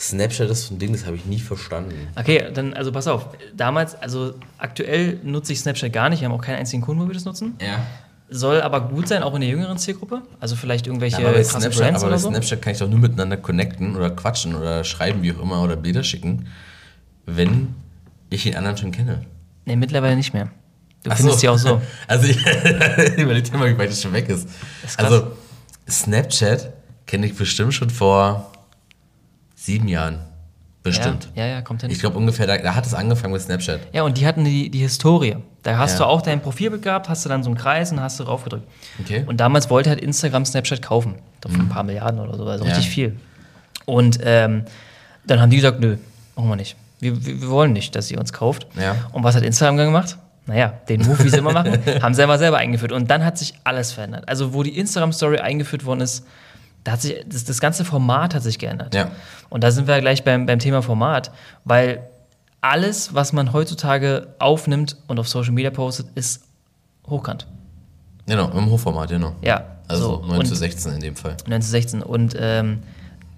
[0.00, 2.08] Snapchat ist so ein Ding, das habe ich nie verstanden.
[2.16, 6.34] Okay, dann, also pass auf, damals, also aktuell nutze ich Snapchat gar nicht, wir haben
[6.34, 7.54] auch keinen einzigen Kunden, wo wir das nutzen.
[7.60, 7.86] Ja.
[8.30, 10.22] Soll aber gut sein, auch in der jüngeren Zielgruppe.
[10.38, 12.30] Also vielleicht irgendwelche aber bei Snapchat, Brands aber bei oder so.
[12.30, 15.76] Snapchat kann ich doch nur miteinander connecten oder quatschen oder schreiben, wie auch immer, oder
[15.76, 16.46] Bilder schicken,
[17.26, 17.74] wenn
[18.30, 19.26] ich den anderen schon kenne.
[19.66, 20.48] Nee, mittlerweile nicht mehr.
[21.02, 21.42] Du Ach findest so.
[21.42, 21.82] die auch so.
[22.06, 22.38] Also ich
[23.18, 24.48] überleg dir mal, wie weit das schon weg ist.
[24.82, 25.32] ist also
[25.86, 26.72] Snapchat
[27.06, 28.49] kenne ich bestimmt schon vor
[29.64, 30.18] sieben Jahren.
[30.82, 31.28] Bestimmt.
[31.34, 31.90] Ja, ja, ja kommt hin.
[31.90, 33.80] Ich glaube ungefähr, da, da hat es angefangen mit Snapchat.
[33.92, 35.36] Ja, und die hatten die, die Historie.
[35.62, 35.98] Da hast Ja.
[35.98, 38.66] du auch dein Profilbild gehabt, hast du dann so einen Kreis und hast du raufgedrückt.
[38.98, 39.24] Okay.
[39.26, 41.16] Und damals wollte halt Instagram Snapchat kaufen.
[41.42, 42.70] Doch für ein paar Milliarden oder so, also Ja.
[42.70, 43.16] richtig viel.
[43.84, 44.64] Und ähm,
[45.26, 45.98] dann haben die gesagt, nö,
[46.34, 46.76] machen wir nicht.
[46.98, 48.66] Wir, wir, wir wollen nicht, dass ihr uns kauft.
[48.80, 48.96] Ja.
[49.12, 50.16] Und was hat Instagram dann gemacht?
[50.46, 52.92] Naja, den Move, wie sie immer machen, haben sie aber selber eingeführt.
[52.92, 54.26] Und dann hat sich alles verändert.
[54.28, 56.26] Also, wo die Instagram-Story eingeführt worden ist,
[56.84, 58.94] da hat sich, das, das ganze Format hat sich geändert.
[58.94, 59.10] Ja.
[59.50, 61.30] Und da sind wir gleich beim, beim Thema Format,
[61.64, 62.08] weil
[62.60, 66.44] alles, was man heutzutage aufnimmt und auf Social Media postet, ist
[67.08, 67.46] hochkant.
[68.26, 69.34] Genau, im Hochformat, genau.
[69.42, 69.64] Ja.
[69.88, 70.26] Also so.
[70.26, 71.32] 9 zu Und- 16 in dem Fall.
[71.32, 72.02] 1916.
[72.02, 72.78] Und ähm,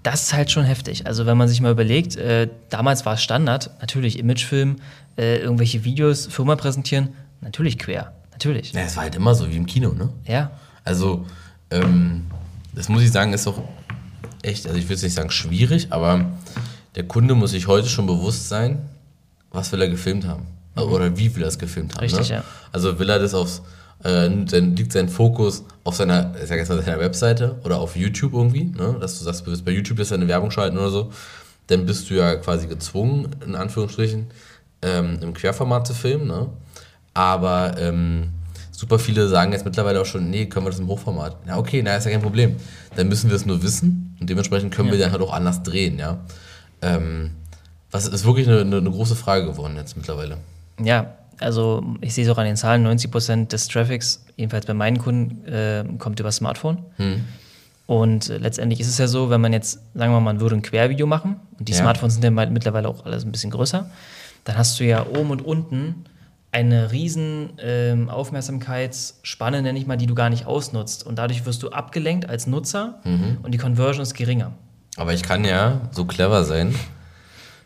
[0.03, 1.07] das ist halt schon heftig.
[1.07, 4.75] Also wenn man sich mal überlegt, äh, damals war es Standard, natürlich Imagefilm,
[5.17, 7.09] äh, irgendwelche Videos, Firma präsentieren,
[7.41, 8.11] natürlich quer.
[8.33, 8.73] Natürlich.
[8.73, 10.09] Ja, es war halt immer so wie im Kino, ne?
[10.25, 10.51] Ja.
[10.83, 11.25] Also,
[11.71, 12.25] ähm,
[12.75, 13.61] das muss ich sagen, ist doch
[14.43, 16.25] echt, also ich es nicht sagen schwierig, aber
[16.95, 18.87] der Kunde muss sich heute schon bewusst sein,
[19.51, 20.45] was will er gefilmt haben.
[20.75, 22.01] Oder wie will er es gefilmt haben.
[22.01, 22.03] Mhm.
[22.03, 22.35] Richtig, ne?
[22.37, 22.43] ja.
[22.71, 23.61] Also will er das aufs,
[24.03, 27.95] äh, dann liegt sein Fokus auf seiner, ich sag jetzt mal, seiner Webseite oder auf
[27.95, 28.97] YouTube irgendwie, ne?
[28.99, 31.11] dass du sagst, du willst bei YouTube jetzt eine Werbung schalten oder so,
[31.67, 34.27] dann bist du ja quasi gezwungen, in Anführungsstrichen,
[34.81, 36.27] ähm, im Querformat zu filmen.
[36.27, 36.47] Ne?
[37.13, 38.32] Aber ähm,
[38.83, 41.37] super viele sagen jetzt mittlerweile auch schon, nee, können wir das im Hochformat.
[41.47, 42.57] Ja, okay, na, ist ja kein Problem.
[42.97, 45.97] Dann müssen wir es nur wissen und dementsprechend können wir dann halt auch anders drehen,
[45.99, 46.19] ja.
[46.81, 47.31] Ähm,
[47.91, 50.37] was ist wirklich eine, eine, eine große Frage geworden jetzt mittlerweile.
[50.83, 54.97] Ja, also ich sehe es auch an den Zahlen, 90% des Traffics, jedenfalls bei meinen
[54.97, 56.79] Kunden, äh, kommt über Smartphone.
[56.97, 57.23] Hm.
[57.85, 60.61] Und letztendlich ist es ja so, wenn man jetzt, sagen wir mal, man würde ein
[60.61, 61.79] Quervideo machen, und die Ja.
[61.79, 63.89] Smartphones sind ja mittlerweile auch alles ein bisschen größer,
[64.43, 66.03] dann hast du ja oben und unten
[66.53, 71.05] eine riesen ähm, Aufmerksamkeitsspanne, nenne ich mal, die du gar nicht ausnutzt.
[71.05, 73.39] Und dadurch wirst du abgelenkt als Nutzer Mhm.
[73.43, 74.51] und die Conversion ist geringer.
[74.95, 76.75] Aber ich kann ja so clever sein,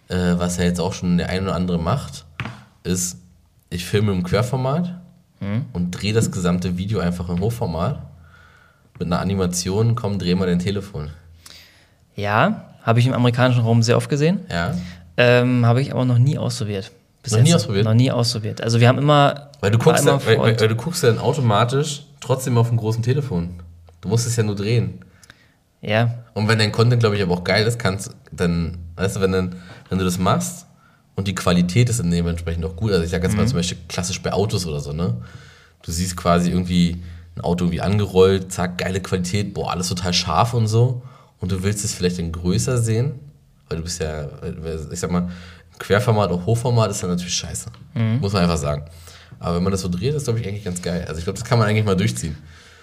[0.07, 2.25] äh, was ja jetzt auch schon der ein oder andere macht,
[2.83, 3.17] ist,
[3.69, 5.01] ich filme im Querformat
[5.73, 8.01] und drehe das gesamte Video einfach im Hochformat.
[8.97, 11.11] Mit einer Animation, komm, dreh mal dein Telefon.
[12.15, 14.39] Ja, habe ich im amerikanischen Raum sehr oft gesehen.
[14.49, 14.73] Ja.
[15.17, 16.91] Ähm, habe ich aber noch nie ausprobiert.
[17.27, 17.83] Bis Noch nie ausprobiert?
[17.85, 18.61] Noch nie ausprobiert.
[18.61, 19.49] Also wir haben immer.
[19.59, 23.03] Weil du guckst, dann, weil, weil, weil du guckst dann automatisch trotzdem auf dem großen
[23.03, 23.61] Telefon.
[24.01, 24.99] Du musst es ja nur drehen.
[25.81, 29.21] ja, Und wenn dein Content, glaube ich, aber auch geil ist, kannst dann, weißt du,
[29.21, 29.55] wenn, dann,
[29.89, 30.65] wenn du das machst
[31.15, 32.91] und die Qualität ist dann dementsprechend auch gut.
[32.91, 33.39] Also ich sage jetzt Mhm.
[33.41, 35.17] mal zum Beispiel klassisch bei Autos oder so, ne?
[35.83, 37.03] Du siehst quasi irgendwie
[37.35, 41.01] ein Auto irgendwie angerollt, zack, geile Qualität, boah, alles total scharf und so.
[41.39, 43.19] Und du willst es vielleicht dann größer sehen,
[43.69, 44.27] weil du bist ja,
[44.91, 45.29] ich sag mal,
[45.79, 47.69] Querformat auch Hochformat ist dann natürlich scheiße.
[47.93, 48.19] Mhm.
[48.19, 48.85] Muss man einfach sagen.
[49.39, 51.05] Aber wenn man das so dreht, ist glaube ich eigentlich ganz geil.
[51.07, 52.35] Also ich glaube, das kann man eigentlich mal durchziehen.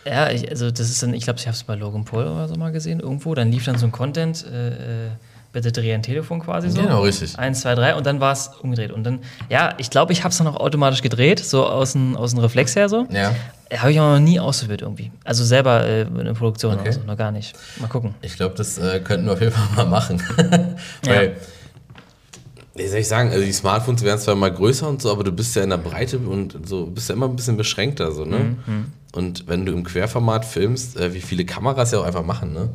[0.06, 2.46] ja, ich, also das ist dann, ich glaube, ich habe es bei Logan Paul oder
[2.48, 3.34] so mal gesehen, irgendwo.
[3.34, 5.10] Dann lief dann so ein Content, äh, äh,
[5.52, 6.80] bitte dreh ein Telefon quasi so.
[6.80, 7.38] Genau, richtig.
[7.38, 8.92] Eins, zwei, drei und dann war es umgedreht.
[8.92, 12.16] Und dann, ja, ich glaube, ich habe es dann auch automatisch gedreht, so aus dem
[12.16, 13.06] aus dem Reflex her so.
[13.10, 13.34] Ja.
[13.76, 15.10] Habe ich aber noch nie ausprobiert irgendwie.
[15.24, 16.92] Also selber äh, in der Produktion Okay.
[16.92, 17.56] so, noch gar nicht.
[17.80, 18.14] Mal gucken.
[18.22, 20.22] Ich glaube, das äh, könnten wir auf jeden Fall mal machen.
[21.04, 21.36] Weil,
[22.74, 25.30] wie soll ich sagen, also die Smartphones werden zwar mal größer und so, aber du
[25.32, 28.56] bist ja in der Breite und so bist ja immer ein bisschen beschränkter, so, ne?
[29.12, 32.70] Und wenn du im Querformat filmst, äh, wie viele Kameras ja auch einfach machen, ne?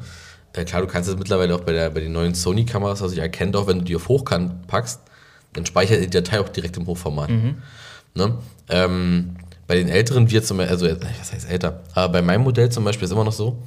[0.53, 3.19] Äh, klar, du kannst das mittlerweile auch bei, der, bei den neuen Sony-Kameras, also ich
[3.19, 5.01] erkennt auch, wenn du die auf Hochkant packst,
[5.53, 7.29] dann speichert die Datei auch direkt im Hochformat.
[8.15, 8.38] Ne?
[8.69, 9.35] Ähm,
[9.67, 12.69] bei den älteren wird zum Beispiel, also äh, was heißt älter, aber bei meinem Modell
[12.69, 13.62] zum Beispiel ist immer noch so,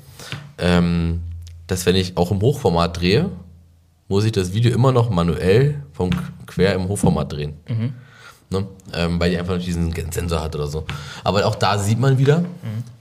[0.58, 1.20] ähm,
[1.66, 3.30] dass wenn ich auch im Hochformat drehe,
[4.12, 7.55] muss ich das Video immer noch manuell vom Qu- Quer im Hochformat drehen.
[8.51, 8.66] Ne?
[8.94, 10.85] Ähm, weil die einfach noch diesen Sensor hat oder so.
[11.25, 12.44] Aber auch da sieht man wieder,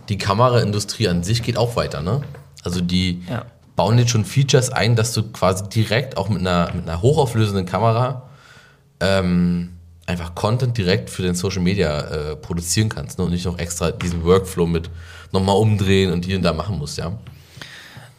[0.10, 2.02] die Kameraindustrie an sich geht auch weiter.
[2.02, 2.22] Ne?
[2.64, 3.46] Also die Ja.
[3.76, 7.66] bauen jetzt schon Features ein, dass du quasi direkt auch mit einer, mit einer hochauflösenden
[7.66, 8.30] Kamera
[9.02, 9.74] ähm,
[10.06, 13.26] einfach Content direkt für den Social Media äh, produzieren kannst ne?
[13.26, 14.90] und nicht noch extra diesen Workflow mit
[15.32, 17.12] nochmal umdrehen und hier und da machen musst, ja.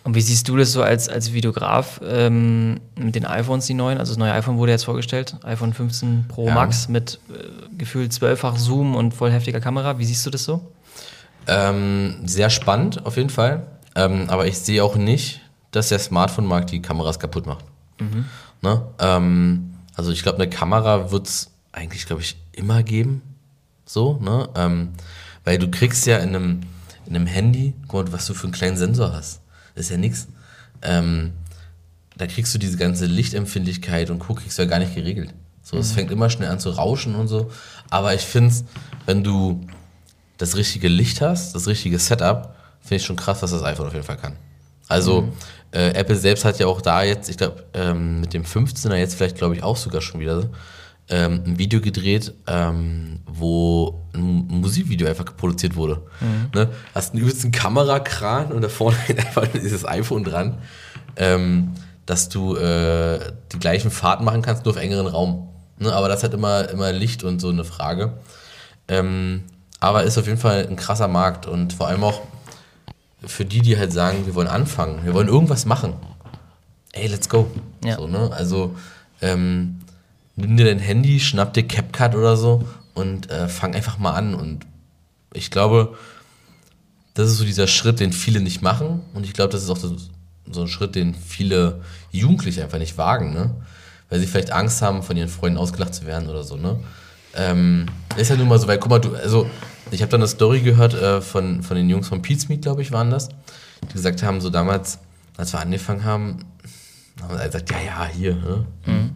[0.04, 3.98] Und wie siehst du das so als, als Videograf ähm, mit den iPhones, die neuen?
[3.98, 6.54] Also das neue iPhone wurde jetzt vorgestellt, iPhone 15 Pro Ja.
[6.54, 9.98] Max mit äh, gefühlt zwölffach Zoom und voll heftiger Kamera.
[9.98, 10.72] Wie siehst du das so?
[11.46, 13.66] Ähm, sehr spannend auf jeden Fall.
[13.94, 17.64] Ähm, aber ich sehe auch nicht, dass der Smartphone-Markt die Kameras kaputt macht.
[18.62, 18.82] Ne?
[18.98, 23.22] Ähm, also ich glaube, eine Kamera wird es eigentlich, glaube ich, immer geben.
[23.84, 24.48] So, ne?
[24.56, 24.90] Ähm,
[25.44, 26.60] weil du kriegst ja in einem,
[27.06, 29.41] in einem Handy, guck mal, was du für einen kleinen Sensor hast.
[29.74, 30.28] Ist ja nix.
[30.82, 31.32] Ähm,
[32.16, 34.34] da kriegst du diese ganze Lichtempfindlichkeit und Co.
[34.34, 35.32] kriegst du ja gar nicht geregelt.
[35.62, 37.50] So, es fängt immer schnell an zu rauschen und so.
[37.88, 38.54] Aber ich finde
[39.06, 39.60] wenn du
[40.38, 43.92] das richtige Licht hast, das richtige Setup, finde ich schon krass, was das iPhone auf
[43.92, 44.34] jeden Fall kann.
[44.88, 45.32] Also mhm.
[45.70, 49.14] äh, Apple selbst hat ja auch da jetzt, ich glaube, ähm, mit dem 15er jetzt
[49.14, 50.48] vielleicht, glaube ich, auch sogar schon wieder
[51.08, 56.02] ähm, ein Video gedreht, ähm, wo ein Musikvideo einfach produziert wurde.
[56.20, 56.50] Mhm.
[56.54, 56.68] Ne?
[56.94, 60.58] Hast einen übelsten Kamerakran und da vorne einfach dieses iPhone dran,
[61.16, 61.72] ähm,
[62.06, 63.20] dass du äh,
[63.52, 65.48] die gleichen Fahrten machen kannst, nur auf engeren Raum.
[65.78, 65.92] Ne?
[65.92, 68.14] Aber das hat immer, immer Licht und so eine Frage.
[68.88, 69.44] Ähm,
[69.80, 72.22] aber ist auf jeden Fall ein krasser Markt und vor allem auch
[73.24, 75.94] für die, die halt sagen, wir wollen anfangen, wir wollen irgendwas machen.
[76.92, 77.50] Ey, let's go.
[77.84, 77.96] Ja.
[77.96, 78.30] So, ne?
[78.32, 78.74] Also
[79.20, 79.81] ähm,
[80.36, 84.34] nimm dir dein Handy, schnapp dir CapCut oder so und äh, fang einfach mal an.
[84.34, 84.66] Und
[85.32, 85.96] ich glaube,
[87.14, 89.00] das ist so dieser Schritt, den viele nicht machen.
[89.14, 89.96] Und ich glaube, das ist auch so,
[90.50, 93.54] so ein Schritt, den viele Jugendliche einfach nicht wagen, ne?
[94.08, 96.78] Weil sie vielleicht Angst haben, von ihren Freunden ausgelacht zu werden oder so, ne?
[97.34, 99.48] Ähm, ist ja nun mal so, weil, guck mal, du, also,
[99.90, 102.82] ich habe dann eine Story gehört äh, von, von den Jungs von Pete's Meet, glaube
[102.82, 103.28] ich, waren das,
[103.82, 104.98] die gesagt haben, so damals,
[105.36, 106.44] als wir angefangen haben,
[107.22, 108.66] haben sie gesagt, ja, ja, hier, ne?
[108.86, 109.10] Mhm.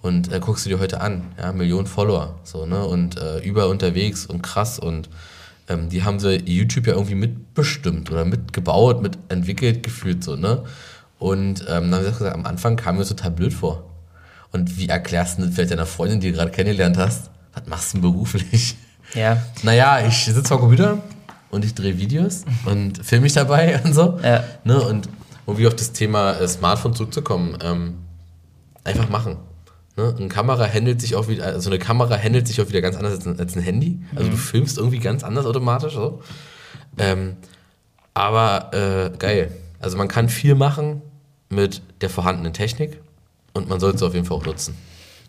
[0.00, 2.84] Und äh, guckst du dir heute an, ja, Millionen Follower, so, ne?
[2.84, 5.08] Und äh, über unterwegs und krass und
[5.68, 10.64] ähm, die haben so YouTube ja irgendwie mitbestimmt oder mitgebaut, mitentwickelt, gefühlt so, ne?
[11.18, 13.84] Und ähm, dann haben sie gesagt, am Anfang kam mir total blöd vor.
[14.52, 17.30] Und wie erklärst du das vielleicht deiner Freundin, die du gerade kennengelernt hast?
[17.52, 18.76] Was machst du denn beruflich?
[19.14, 19.42] Ja.
[19.62, 20.98] Naja, ich sitze am Computer
[21.50, 24.18] und ich drehe Videos und filme mich dabei und so.
[24.22, 24.44] Ja.
[24.64, 24.80] Ne?
[24.80, 25.08] Und
[25.44, 27.94] um wie auf das Thema äh, Smartphone zurückzukommen, ähm,
[28.84, 29.38] einfach machen.
[29.98, 30.14] Ne?
[30.16, 33.14] Eine Kamera handelt sich auch wieder, also eine Kamera handelt sich auch wieder ganz anders
[33.14, 33.98] als ein, als ein Handy.
[34.14, 34.30] Also mhm.
[34.30, 35.94] du filmst irgendwie ganz anders automatisch.
[35.94, 36.22] So.
[36.98, 37.36] Ähm,
[38.14, 39.50] aber äh, geil.
[39.80, 41.02] Also man kann viel machen
[41.48, 43.00] mit der vorhandenen Technik
[43.54, 44.76] und man sollte es auf jeden Fall auch nutzen.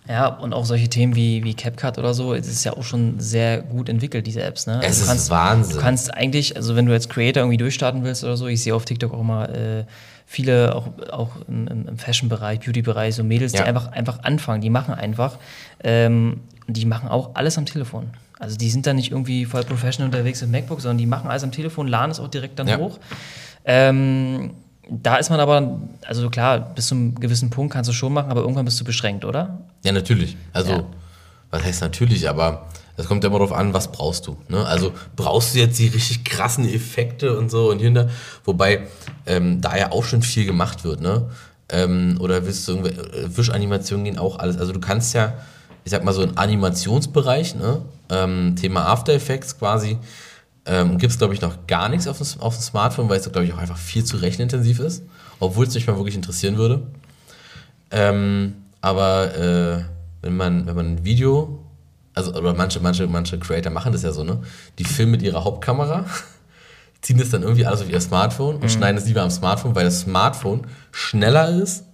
[0.08, 3.20] Ja, und auch solche Themen wie, wie CapCut oder so, es ist ja auch schon
[3.20, 4.66] sehr gut entwickelt, diese Apps.
[4.66, 4.80] Ne?
[4.80, 5.76] Also es kannst, ist Wahnsinn.
[5.76, 8.74] Du kannst eigentlich, also wenn du als Creator irgendwie durchstarten willst oder so, ich sehe
[8.74, 9.86] auf TikTok auch immer äh,
[10.30, 13.64] viele, auch, auch im, im Fashion-Bereich, Beauty-Bereich, so Mädels, ja.
[13.64, 15.40] die einfach, einfach anfangen, die machen einfach,
[15.84, 18.12] ähm, die machen auch alles am Telefon.
[18.38, 21.44] Also die sind da nicht irgendwie voll professional unterwegs mit MacBook, sondern die machen alles
[21.44, 22.78] am Telefon, laden es auch direkt dann ja.
[22.78, 23.00] hoch.
[23.66, 24.52] Ähm,
[24.88, 28.30] da ist man aber, also klar, bis zu einem gewissen Punkt kannst du schon machen,
[28.30, 29.62] aber irgendwann bist du beschränkt, oder?
[29.84, 30.38] Ja, natürlich.
[30.54, 30.84] Also, ja.
[31.50, 32.68] was heißt natürlich, aber
[33.00, 34.36] es kommt ja immer darauf an, was brauchst du.
[34.50, 34.66] Ne?
[34.66, 38.10] Also brauchst du jetzt die richtig krassen Effekte und so und hinter,
[38.44, 38.88] wobei
[39.26, 41.30] ähm, da ja auch schon viel gemacht wird, ne?
[41.70, 44.58] Ähm, oder willst du irgendwie, äh, Wischanimationen gehen auch alles.
[44.58, 45.34] Also du kannst ja,
[45.86, 47.84] ich sag mal so im Animationsbereich, ne?
[48.10, 49.98] Ähm, Thema After Effects quasi,
[50.66, 53.32] ähm, gibt es glaube ich noch gar nichts auf dem, auf dem Smartphone, weil es
[53.32, 55.04] glaube ich auch einfach viel zu rechenintensiv ist,
[55.40, 56.82] obwohl es mich mal wirklich interessieren würde.
[57.92, 59.84] Ähm, aber äh,
[60.22, 61.60] wenn man, wenn man ein Video
[62.20, 64.40] also oder manche, manche, manche Creator machen das ja so, ne?
[64.78, 66.06] Die filmen mit ihrer Hauptkamera,
[67.02, 68.70] ziehen das dann irgendwie alles auf ihr Smartphone und mhm.
[68.70, 71.86] schneiden es lieber am Smartphone, weil das Smartphone schneller ist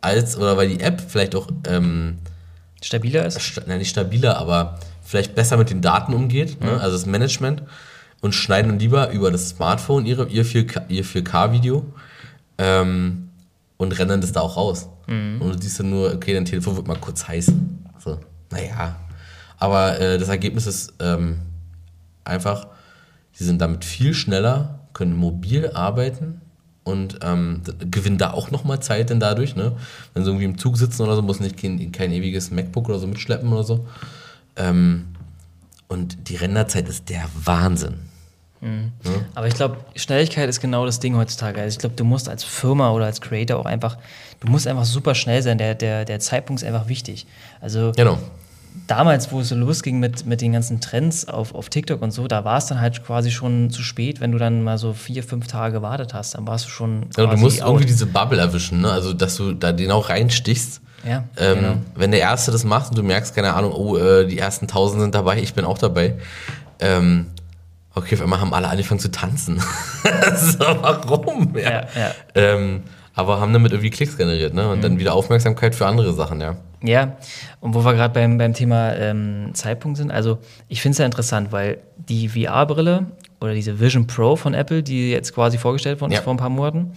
[0.00, 2.18] als, oder weil die App vielleicht auch ähm,
[2.82, 3.40] stabiler ist?
[3.40, 6.72] Sta nein, nicht stabiler, aber vielleicht besser mit den Daten umgeht, ne?
[6.72, 6.78] mhm.
[6.78, 7.62] also das Management
[8.20, 11.84] und schneiden dann lieber über das Smartphone ihre, ihr 4K-Video
[12.58, 13.30] ähm,
[13.76, 14.88] und rennen das da auch raus.
[15.06, 15.40] Mhm.
[15.40, 17.52] Und du siehst dann nur, okay, dein Telefon wird mal kurz heiß.
[17.98, 18.18] So,
[18.50, 18.96] naja,
[19.58, 21.38] aber äh, das Ergebnis ist ähm,
[22.24, 22.68] einfach,
[23.32, 26.40] sie sind damit viel schneller, können mobil arbeiten
[26.84, 29.56] und ähm, gewinnen da auch nochmal Zeit denn dadurch.
[29.56, 29.72] Ne?
[30.14, 32.98] Wenn sie irgendwie im Zug sitzen oder so, muss nicht kein, kein ewiges MacBook oder
[32.98, 33.86] so mitschleppen oder so.
[34.56, 35.08] Ähm,
[35.88, 37.94] und die Renderzeit ist der Wahnsinn.
[38.60, 38.92] Mhm.
[39.04, 39.10] Ja?
[39.34, 41.60] Aber ich glaube, Schnelligkeit ist genau das Ding heutzutage.
[41.60, 43.98] Also ich glaube, du musst als Firma oder als Creator auch einfach,
[44.40, 45.58] du musst einfach super schnell sein.
[45.58, 47.26] Der, der, der Zeitpunkt ist einfach wichtig.
[47.60, 48.18] Also genau
[48.86, 52.28] damals, wo es so losging mit, mit den ganzen Trends auf, auf TikTok und so,
[52.28, 55.22] da war es dann halt quasi schon zu spät, wenn du dann mal so vier,
[55.22, 56.34] fünf Tage gewartet hast.
[56.34, 57.06] Dann warst du schon.
[57.16, 57.68] Ja, du musst out.
[57.68, 58.90] irgendwie diese Bubble erwischen, ne?
[58.90, 60.80] Also, dass du da den auch reinstichst.
[61.04, 61.76] Ja, ähm, genau.
[61.94, 65.00] Wenn der Erste das macht und du merkst, keine Ahnung, oh, äh, die ersten tausend
[65.00, 66.18] sind dabei, ich bin auch dabei.
[66.80, 67.26] Ähm,
[67.94, 69.60] okay, auf einmal haben alle angefangen zu tanzen.
[70.36, 71.56] so, warum?
[71.56, 71.70] Ja.
[71.70, 72.14] ja, ja.
[72.34, 72.82] Ähm,
[73.18, 74.68] aber haben damit irgendwie Klicks generiert, ne?
[74.70, 74.82] Und mhm.
[74.82, 76.54] dann wieder Aufmerksamkeit für andere Sachen, ja.
[76.84, 77.16] Ja,
[77.58, 81.04] und wo wir gerade beim, beim Thema ähm, Zeitpunkt sind, also ich finde es ja
[81.04, 83.06] interessant, weil die VR-Brille
[83.40, 86.48] oder diese Vision Pro von Apple, die jetzt quasi vorgestellt worden ist vor ein paar
[86.48, 86.92] Monaten,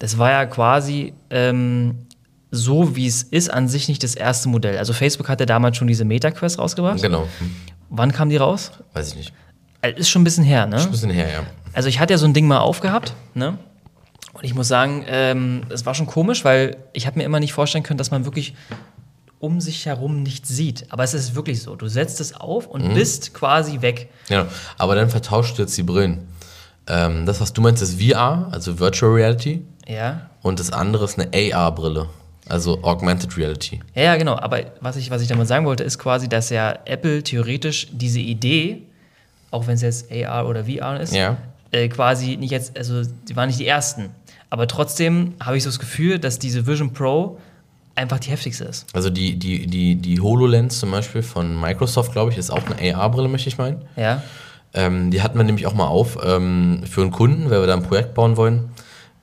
[0.00, 2.06] das war ja quasi ähm,
[2.50, 4.78] so, wie es ist, an sich nicht das erste Modell.
[4.78, 7.00] Also Facebook hatte damals schon diese Meta-Quest rausgebracht.
[7.00, 7.28] Genau.
[7.88, 8.72] Wann kam die raus?
[8.94, 9.32] Weiß ich nicht.
[9.80, 10.74] Äh, ist schon ein bisschen her, ne?
[10.74, 11.42] Ist ein bisschen her, ja.
[11.72, 13.58] Also ich hatte ja so ein Ding mal aufgehabt, ne?
[14.32, 17.52] Und ich muss sagen, ähm, es war schon komisch, weil ich habe mir immer nicht
[17.52, 18.54] vorstellen können, dass man wirklich
[19.38, 20.86] um sich herum nichts sieht.
[20.90, 21.74] Aber es ist wirklich so.
[21.76, 22.94] Du setzt es auf und mhm.
[22.94, 24.08] bist quasi weg.
[24.28, 24.46] Ja,
[24.78, 26.28] aber dann vertauscht du jetzt die Brillen.
[26.86, 29.64] Ähm, das, was du meinst, ist VR, also Virtual Reality.
[29.86, 30.30] Ja.
[30.42, 32.08] Und das andere ist eine AR-Brille,
[32.48, 33.80] also Augmented Reality.
[33.94, 34.36] Ja, ja, genau.
[34.36, 38.20] Aber was ich, was ich damit sagen wollte, ist quasi, dass ja Apple theoretisch diese
[38.20, 38.82] Idee,
[39.50, 41.36] auch wenn es jetzt AR oder VR ist, Ja.
[41.72, 44.10] äh, quasi nicht jetzt, also die waren nicht die ersten.
[44.52, 47.38] Aber trotzdem habe ich so das Gefühl, dass diese Vision Pro
[47.94, 48.84] einfach die heftigste ist.
[48.92, 52.94] Also die, die, die, die HoloLens zum Beispiel von Microsoft, glaube ich, ist auch eine
[52.96, 53.80] AR-Brille, möchte ich meinen.
[53.96, 54.22] Ja.
[54.74, 57.72] Ähm, die hatten wir nämlich auch mal auf ähm, für einen Kunden, weil wir da
[57.74, 58.68] ein Projekt bauen wollen,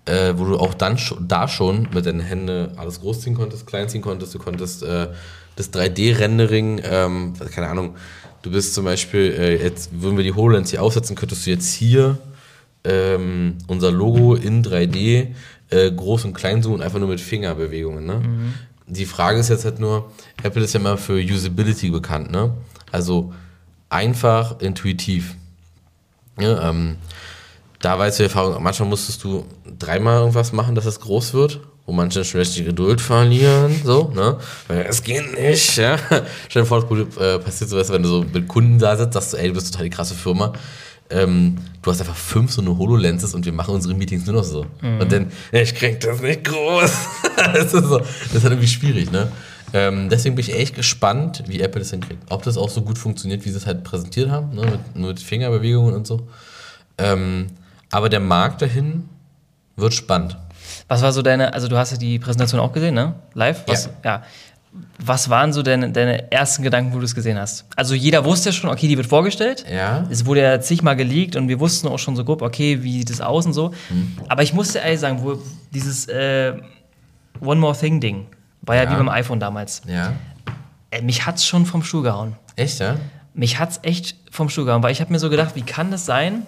[0.06, 4.02] äh, wo du auch dann scho- da schon mit deinen Händen alles großziehen konntest, kleinziehen
[4.02, 5.10] konntest, du konntest äh,
[5.58, 7.96] das 3D-Rendering, ähm, keine Ahnung,
[8.42, 11.72] du bist zum Beispiel, äh, jetzt würden wir die HoloLens hier aufsetzen, könntest du jetzt
[11.72, 12.18] hier
[12.84, 15.28] ähm, unser Logo in 3D
[15.70, 18.06] äh, groß und klein zoomen, einfach nur mit Fingerbewegungen.
[18.06, 18.22] Ne?
[18.88, 20.12] Die Frage ist jetzt halt nur,
[20.42, 22.54] Apple ist ja mal für Usability bekannt, ne?
[22.92, 23.34] Also
[23.90, 25.36] einfach, intuitiv.
[26.40, 26.96] Ja, ähm,
[27.82, 29.46] da weißt du die Erfahrung, manchmal musstest du
[29.78, 31.60] dreimal irgendwas machen, dass es groß wird.
[31.86, 34.38] Wo manche vielleicht die Geduld verlieren, so, ne?
[34.68, 35.98] Weil es geht nicht, ja.
[36.50, 39.34] Stell dir vor, das äh, passiert so, wenn du so mit Kunden da sitzt, sagst
[39.34, 40.54] du, ey, du bist total die krasse Firma.
[41.12, 44.44] Ähm, du hast einfach fünf so eine HoloLenses und wir machen unsere Meetings nur noch
[44.44, 44.66] so.
[44.82, 46.92] Und dann, ja, ich krieg das nicht groß.
[47.54, 49.32] das, ist so, das ist halt irgendwie schwierig, ne?
[49.74, 52.24] Ähm, deswegen bin ich echt gespannt, wie Apple das hinkriegt.
[52.30, 54.62] Ob das auch so gut funktioniert, wie sie es halt präsentiert haben, ne?
[54.62, 56.28] mit, nur mit Fingerbewegungen und so.
[56.98, 57.48] Ähm,
[57.92, 59.10] aber der Markt dahin
[59.76, 60.38] wird spannend.
[60.88, 63.16] Was war so deine, also du hast ja die Präsentation auch gesehen, ne?
[63.34, 63.64] Live?
[63.68, 64.24] Was, ja.
[65.04, 67.66] Was waren so deine, deine ersten Gedanken, wo du es gesehen hast?
[67.76, 69.66] Also jeder wusste ja schon, okay, die wird vorgestellt.
[69.72, 70.06] Ja.
[70.12, 73.10] Es wurde ja zigmal geleakt und wir wussten auch schon so grob, okay, wie sieht
[73.10, 73.70] das aus und so.
[73.90, 74.18] Mhm.
[74.28, 75.40] Aber ich musste ehrlich sagen, wo
[75.74, 76.54] dieses äh,
[77.42, 78.28] One More Thing Ding
[78.62, 78.92] war ja, Ja.
[78.92, 79.82] wie beim iPhone damals.
[79.88, 80.14] Ja.
[80.92, 82.36] Äh, mich hat's schon vom Stuhl gehauen.
[82.56, 82.98] Echt, ja?
[83.34, 86.06] Mich hat's echt vom Stuhl gehauen, weil ich habe mir so gedacht, wie kann das
[86.06, 86.46] sein?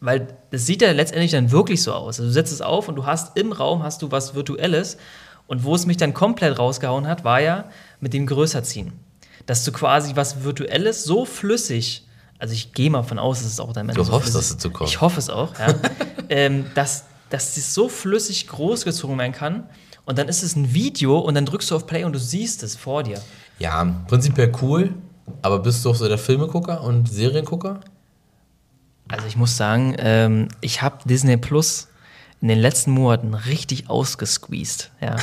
[0.00, 2.18] Weil das sieht ja letztendlich dann wirklich so aus.
[2.18, 4.96] Also du setzt es auf und du hast im Raum hast du was Virtuelles.
[5.46, 7.64] Und wo es mich dann komplett rausgehauen hat, war ja
[8.00, 8.92] mit dem Größerziehen.
[9.46, 12.06] Dass du quasi was Virtuelles so flüssig,
[12.38, 14.34] also ich gehe mal von aus, dass es auch am Ende Du so hoffst, flüssig-
[14.38, 14.88] dass es so kommt.
[14.90, 15.74] Ich hoffe es auch, ja.
[16.28, 19.64] ähm, dass, dass es so flüssig groß gezogen werden kann.
[20.04, 22.62] Und dann ist es ein Video und dann drückst du auf Play und du siehst
[22.62, 23.20] es vor dir.
[23.58, 24.94] Ja, prinzipiell cool.
[25.42, 27.80] Aber bist du auch so der Filmegucker und Seriengucker?
[29.08, 31.88] Also ich muss sagen, ähm, ich habe Disney Plus
[32.42, 34.90] in den letzten Monaten richtig ausgesqueezed.
[35.00, 35.16] Ja.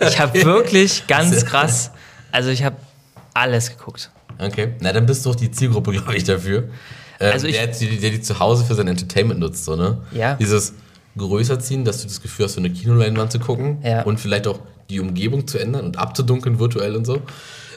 [0.00, 1.90] ich habe wirklich ganz krass,
[2.32, 2.76] also ich habe
[3.34, 4.10] alles geguckt.
[4.38, 4.74] Okay.
[4.80, 6.64] Na, dann bist du auch die Zielgruppe, glaube ich, dafür.
[7.20, 9.98] Ähm, Also ich- der, der die zu Hause für sein Entertainment nutzt, so, ne?
[10.12, 10.34] Ja.
[10.34, 10.74] Dieses
[11.16, 14.02] größer ziehen, dass du das Gefühl hast, so eine Kinoleinwand zu gucken Ja.
[14.02, 17.20] und vielleicht auch die Umgebung zu ändern und abzudunkeln virtuell und so.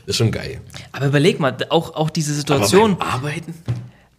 [0.05, 0.61] Ist schon geil.
[0.91, 3.53] Aber überleg mal, auch, auch diese Situation, beim Arbeiten?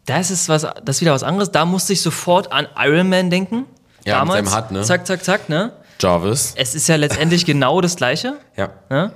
[0.07, 1.51] Da ist was, das ist wieder was anderes.
[1.51, 3.67] Da musste ich sofort an Iron Man denken.
[4.05, 4.51] Ja, mit Damals.
[4.51, 4.83] seinem Hut, ne?
[4.83, 5.73] Zack, zack, zack, ne?
[6.01, 6.55] Jarvis.
[6.57, 8.35] Es ist ja letztendlich genau das Gleiche.
[8.57, 8.71] Ja.
[8.91, 9.13] Ne?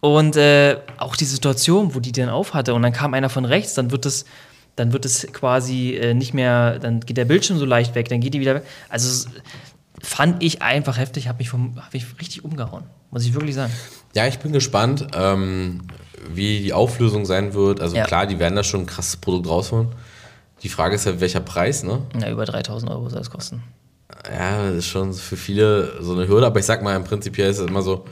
[0.00, 3.72] Und äh, auch die Situation, wo die den aufhatte und dann kam einer von rechts,
[3.74, 4.26] dann wird es,
[4.76, 8.20] dann wird es quasi äh, nicht mehr, dann geht der Bildschirm so leicht weg, dann
[8.20, 8.64] geht die wieder weg.
[8.90, 9.26] Also
[10.02, 13.72] fand ich einfach heftig, habe mich, vom- hab mich richtig umgehauen, muss ich wirklich sagen.
[14.14, 15.80] Ja, ich bin gespannt, ähm,
[16.28, 17.80] wie die Auflösung sein wird.
[17.80, 18.04] Also Ja.
[18.04, 19.88] klar, die werden da schon ein krasses Produkt rausholen.
[20.62, 22.02] Die Frage ist ja, welcher Preis, ne?
[22.20, 23.62] Ja, über 3000 Euro soll es kosten.
[24.30, 27.38] Ja, das ist schon für viele so eine Hürde, aber ich sag mal, im Prinzip
[27.38, 28.04] ist es immer so,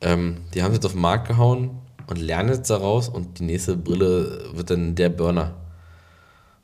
[0.00, 1.70] ähm, die haben es jetzt auf den Markt gehauen
[2.06, 5.54] und lernen jetzt daraus und die nächste Brille wird dann der Burner.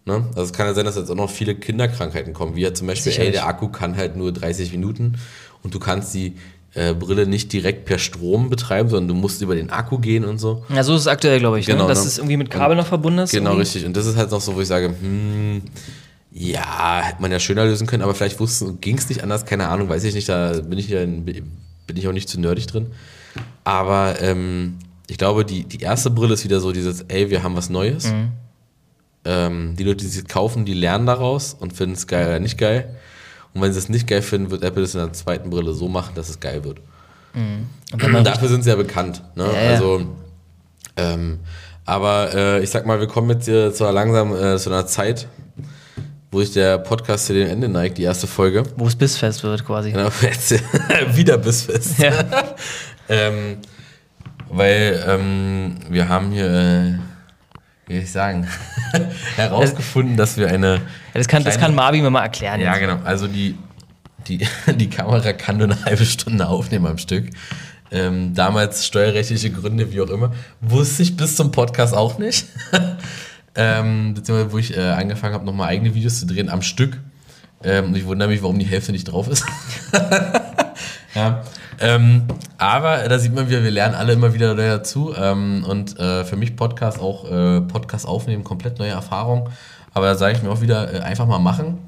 [0.04, 0.24] Ne?
[0.28, 2.86] Also es kann ja sein, dass jetzt auch noch viele Kinderkrankheiten kommen, wie ja zum
[2.86, 5.18] Beispiel, ey, der Akku kann halt nur 30 Minuten
[5.62, 6.36] und du kannst die
[6.76, 10.38] äh, Brille nicht direkt per Strom betreiben, sondern du musst über den Akku gehen und
[10.38, 10.64] so.
[10.68, 11.88] Ja, so ist es aktuell, glaube ich, Genau, ne?
[11.88, 12.08] dass ne?
[12.08, 13.32] es irgendwie mit Kabel noch verbunden ist.
[13.32, 13.62] Genau, irgendwie.
[13.62, 13.86] richtig.
[13.86, 15.62] Und das ist halt noch so, wo ich sage, hm,
[16.32, 18.38] ja, hätte man ja schöner lösen können, aber vielleicht
[18.80, 21.00] ging es nicht anders, keine Ahnung, weiß ich nicht, da bin ich ja
[21.86, 22.88] bin ich auch nicht zu nerdig drin.
[23.64, 27.56] Aber ähm, ich glaube, die, die erste Brille ist wieder so dieses, ey, wir haben
[27.56, 28.06] was Neues.
[28.06, 28.28] Mhm.
[29.24, 32.58] Ähm, die Leute, die sie kaufen, die lernen daraus und finden es geil oder nicht
[32.58, 32.96] geil.
[33.56, 35.88] Und wenn sie es nicht geil finden, wird Apple es in der zweiten Brille so
[35.88, 36.78] machen, dass es geil wird.
[38.08, 39.22] Man Dafür sind sie ja bekannt.
[39.34, 39.44] Ne?
[39.46, 39.70] Ja, ja.
[39.70, 40.06] Also,
[40.96, 41.38] ähm,
[41.86, 44.86] aber äh, ich sag mal, wir kommen jetzt hier zu einer langsam äh, zu einer
[44.86, 45.26] Zeit,
[46.30, 48.64] wo sich der Podcast zu dem Ende neigt, die erste Folge.
[48.76, 49.92] Wo es bissfest wird quasi.
[49.92, 50.52] Genau, jetzt
[51.14, 51.98] wieder bissfest.
[51.98, 52.12] Ja.
[53.08, 53.58] Ähm,
[54.48, 56.94] weil ähm, wir haben hier, äh,
[57.86, 58.46] wie soll ich sagen,
[59.36, 60.74] herausgefunden, dass wir eine.
[60.74, 60.80] Ja,
[61.14, 62.60] das, kann, das kleine- kann Marvin mir mal erklären.
[62.60, 62.98] Ja, genau.
[63.04, 63.56] Also die,
[64.26, 67.30] die, die Kamera kann nur eine halbe Stunde aufnehmen am Stück.
[67.92, 70.32] Ähm, damals steuerrechtliche Gründe, wie auch immer.
[70.60, 72.46] Wusste ich bis zum Podcast auch nicht.
[73.54, 76.98] ähm, beziehungsweise wo ich äh, angefangen habe, nochmal eigene Videos zu drehen am Stück.
[77.62, 79.44] Ähm, und ich wundere mich, warum die Hälfte nicht drauf ist.
[81.14, 81.42] ja.
[81.80, 82.22] Ähm,
[82.58, 85.14] aber da sieht man wieder, wir lernen alle immer wieder dazu.
[85.16, 89.50] Ähm, und äh, für mich Podcast auch, äh, Podcast aufnehmen, komplett neue Erfahrung.
[89.92, 91.78] Aber da sage ich mir auch wieder, äh, einfach mal machen.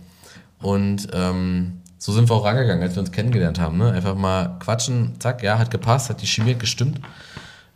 [0.60, 3.78] Und ähm, so sind wir auch rangegangen, als wir uns kennengelernt haben.
[3.78, 3.92] Ne?
[3.92, 7.00] Einfach mal quatschen, zack, ja, hat gepasst, hat die Chemie gestimmt.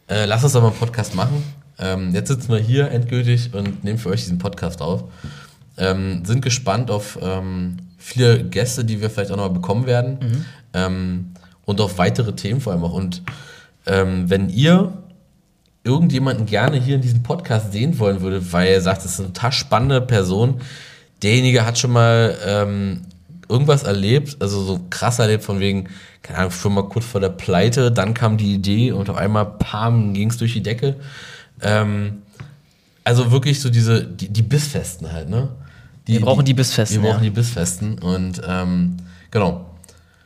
[0.09, 1.43] Äh, lass uns doch mal einen Podcast machen.
[1.79, 5.05] Ähm, jetzt sitzen wir hier endgültig und nehmen für euch diesen Podcast auf.
[5.77, 10.19] Ähm, sind gespannt auf ähm, viele Gäste, die wir vielleicht auch noch mal bekommen werden.
[10.21, 10.45] Mhm.
[10.75, 11.32] Ähm,
[11.65, 12.93] und auf weitere Themen vor allem auch.
[12.93, 13.23] Und
[13.87, 14.93] ähm, wenn ihr
[15.85, 19.33] irgendjemanden gerne hier in diesem Podcast sehen wollen würdet, weil er sagt, das ist eine
[19.33, 20.61] total spannende Person,
[21.23, 23.03] derjenige hat schon mal ähm,
[23.49, 25.89] irgendwas erlebt, also so krass erlebt von wegen,
[26.23, 30.15] keine Ahnung, Firma kurz vor der Pleite, dann kam die Idee und auf einmal, pam,
[30.15, 30.97] ging es durch die Decke.
[31.61, 32.23] Ähm,
[33.05, 35.49] also wirklich so diese, die, die Bissfesten halt, ne?
[36.07, 37.03] Die, wir brauchen die, die Bissfesten.
[37.03, 37.31] Wir brauchen ja.
[37.31, 38.97] die Bissfesten und ähm,
[39.31, 39.72] genau.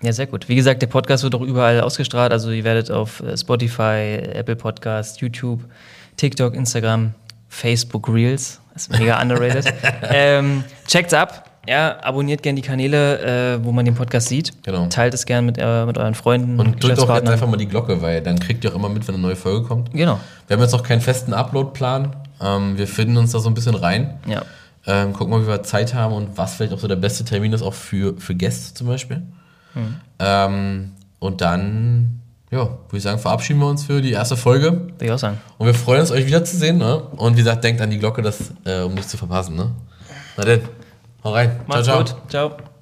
[0.07, 0.49] Ja, sehr gut.
[0.49, 2.31] Wie gesagt, der Podcast wird auch überall ausgestrahlt.
[2.31, 5.65] Also ihr werdet auf äh, Spotify, Apple Podcast, YouTube,
[6.17, 7.13] TikTok, Instagram,
[7.49, 9.65] Facebook Reels, das ist mega underrated.
[10.03, 11.51] ähm, checkt's ab.
[11.67, 14.53] Ja, abonniert gerne die Kanäle, äh, wo man den Podcast sieht.
[14.63, 14.87] Genau.
[14.87, 16.61] Teilt es gerne mit, äh, mit euren Freunden.
[16.61, 19.09] Und drückt auch jetzt einfach mal die Glocke, weil dann kriegt ihr auch immer mit,
[19.09, 19.91] wenn eine neue Folge kommt.
[19.91, 20.21] Genau.
[20.47, 22.15] Wir haben jetzt auch keinen festen Upload-Plan.
[22.41, 24.21] Ähm, wir finden uns da so ein bisschen rein.
[24.29, 24.43] Ja.
[24.87, 27.53] Ähm, gucken mal, wie wir Zeit haben und was vielleicht auch so der beste Termin
[27.53, 29.23] ist, auch für, für Gäste zum Beispiel.
[29.77, 29.97] Mhm.
[30.19, 32.21] Ähm, und dann,
[32.51, 34.73] ja, würde ich sagen, verabschieden wir uns für die erste Folge.
[34.73, 35.39] Würde ich auch sagen.
[35.59, 36.79] Und wir freuen uns, euch wiederzusehen.
[36.79, 36.97] Ne?
[37.17, 39.55] Und wie gesagt, denkt an die Glocke, das, äh, um nichts zu verpassen.
[39.57, 39.71] Ne?
[40.37, 40.63] Na denn,
[41.23, 41.61] hau rein.
[41.67, 42.17] Macht's ciao, ciao.
[42.17, 42.31] gut.
[42.31, 42.76] Ciao.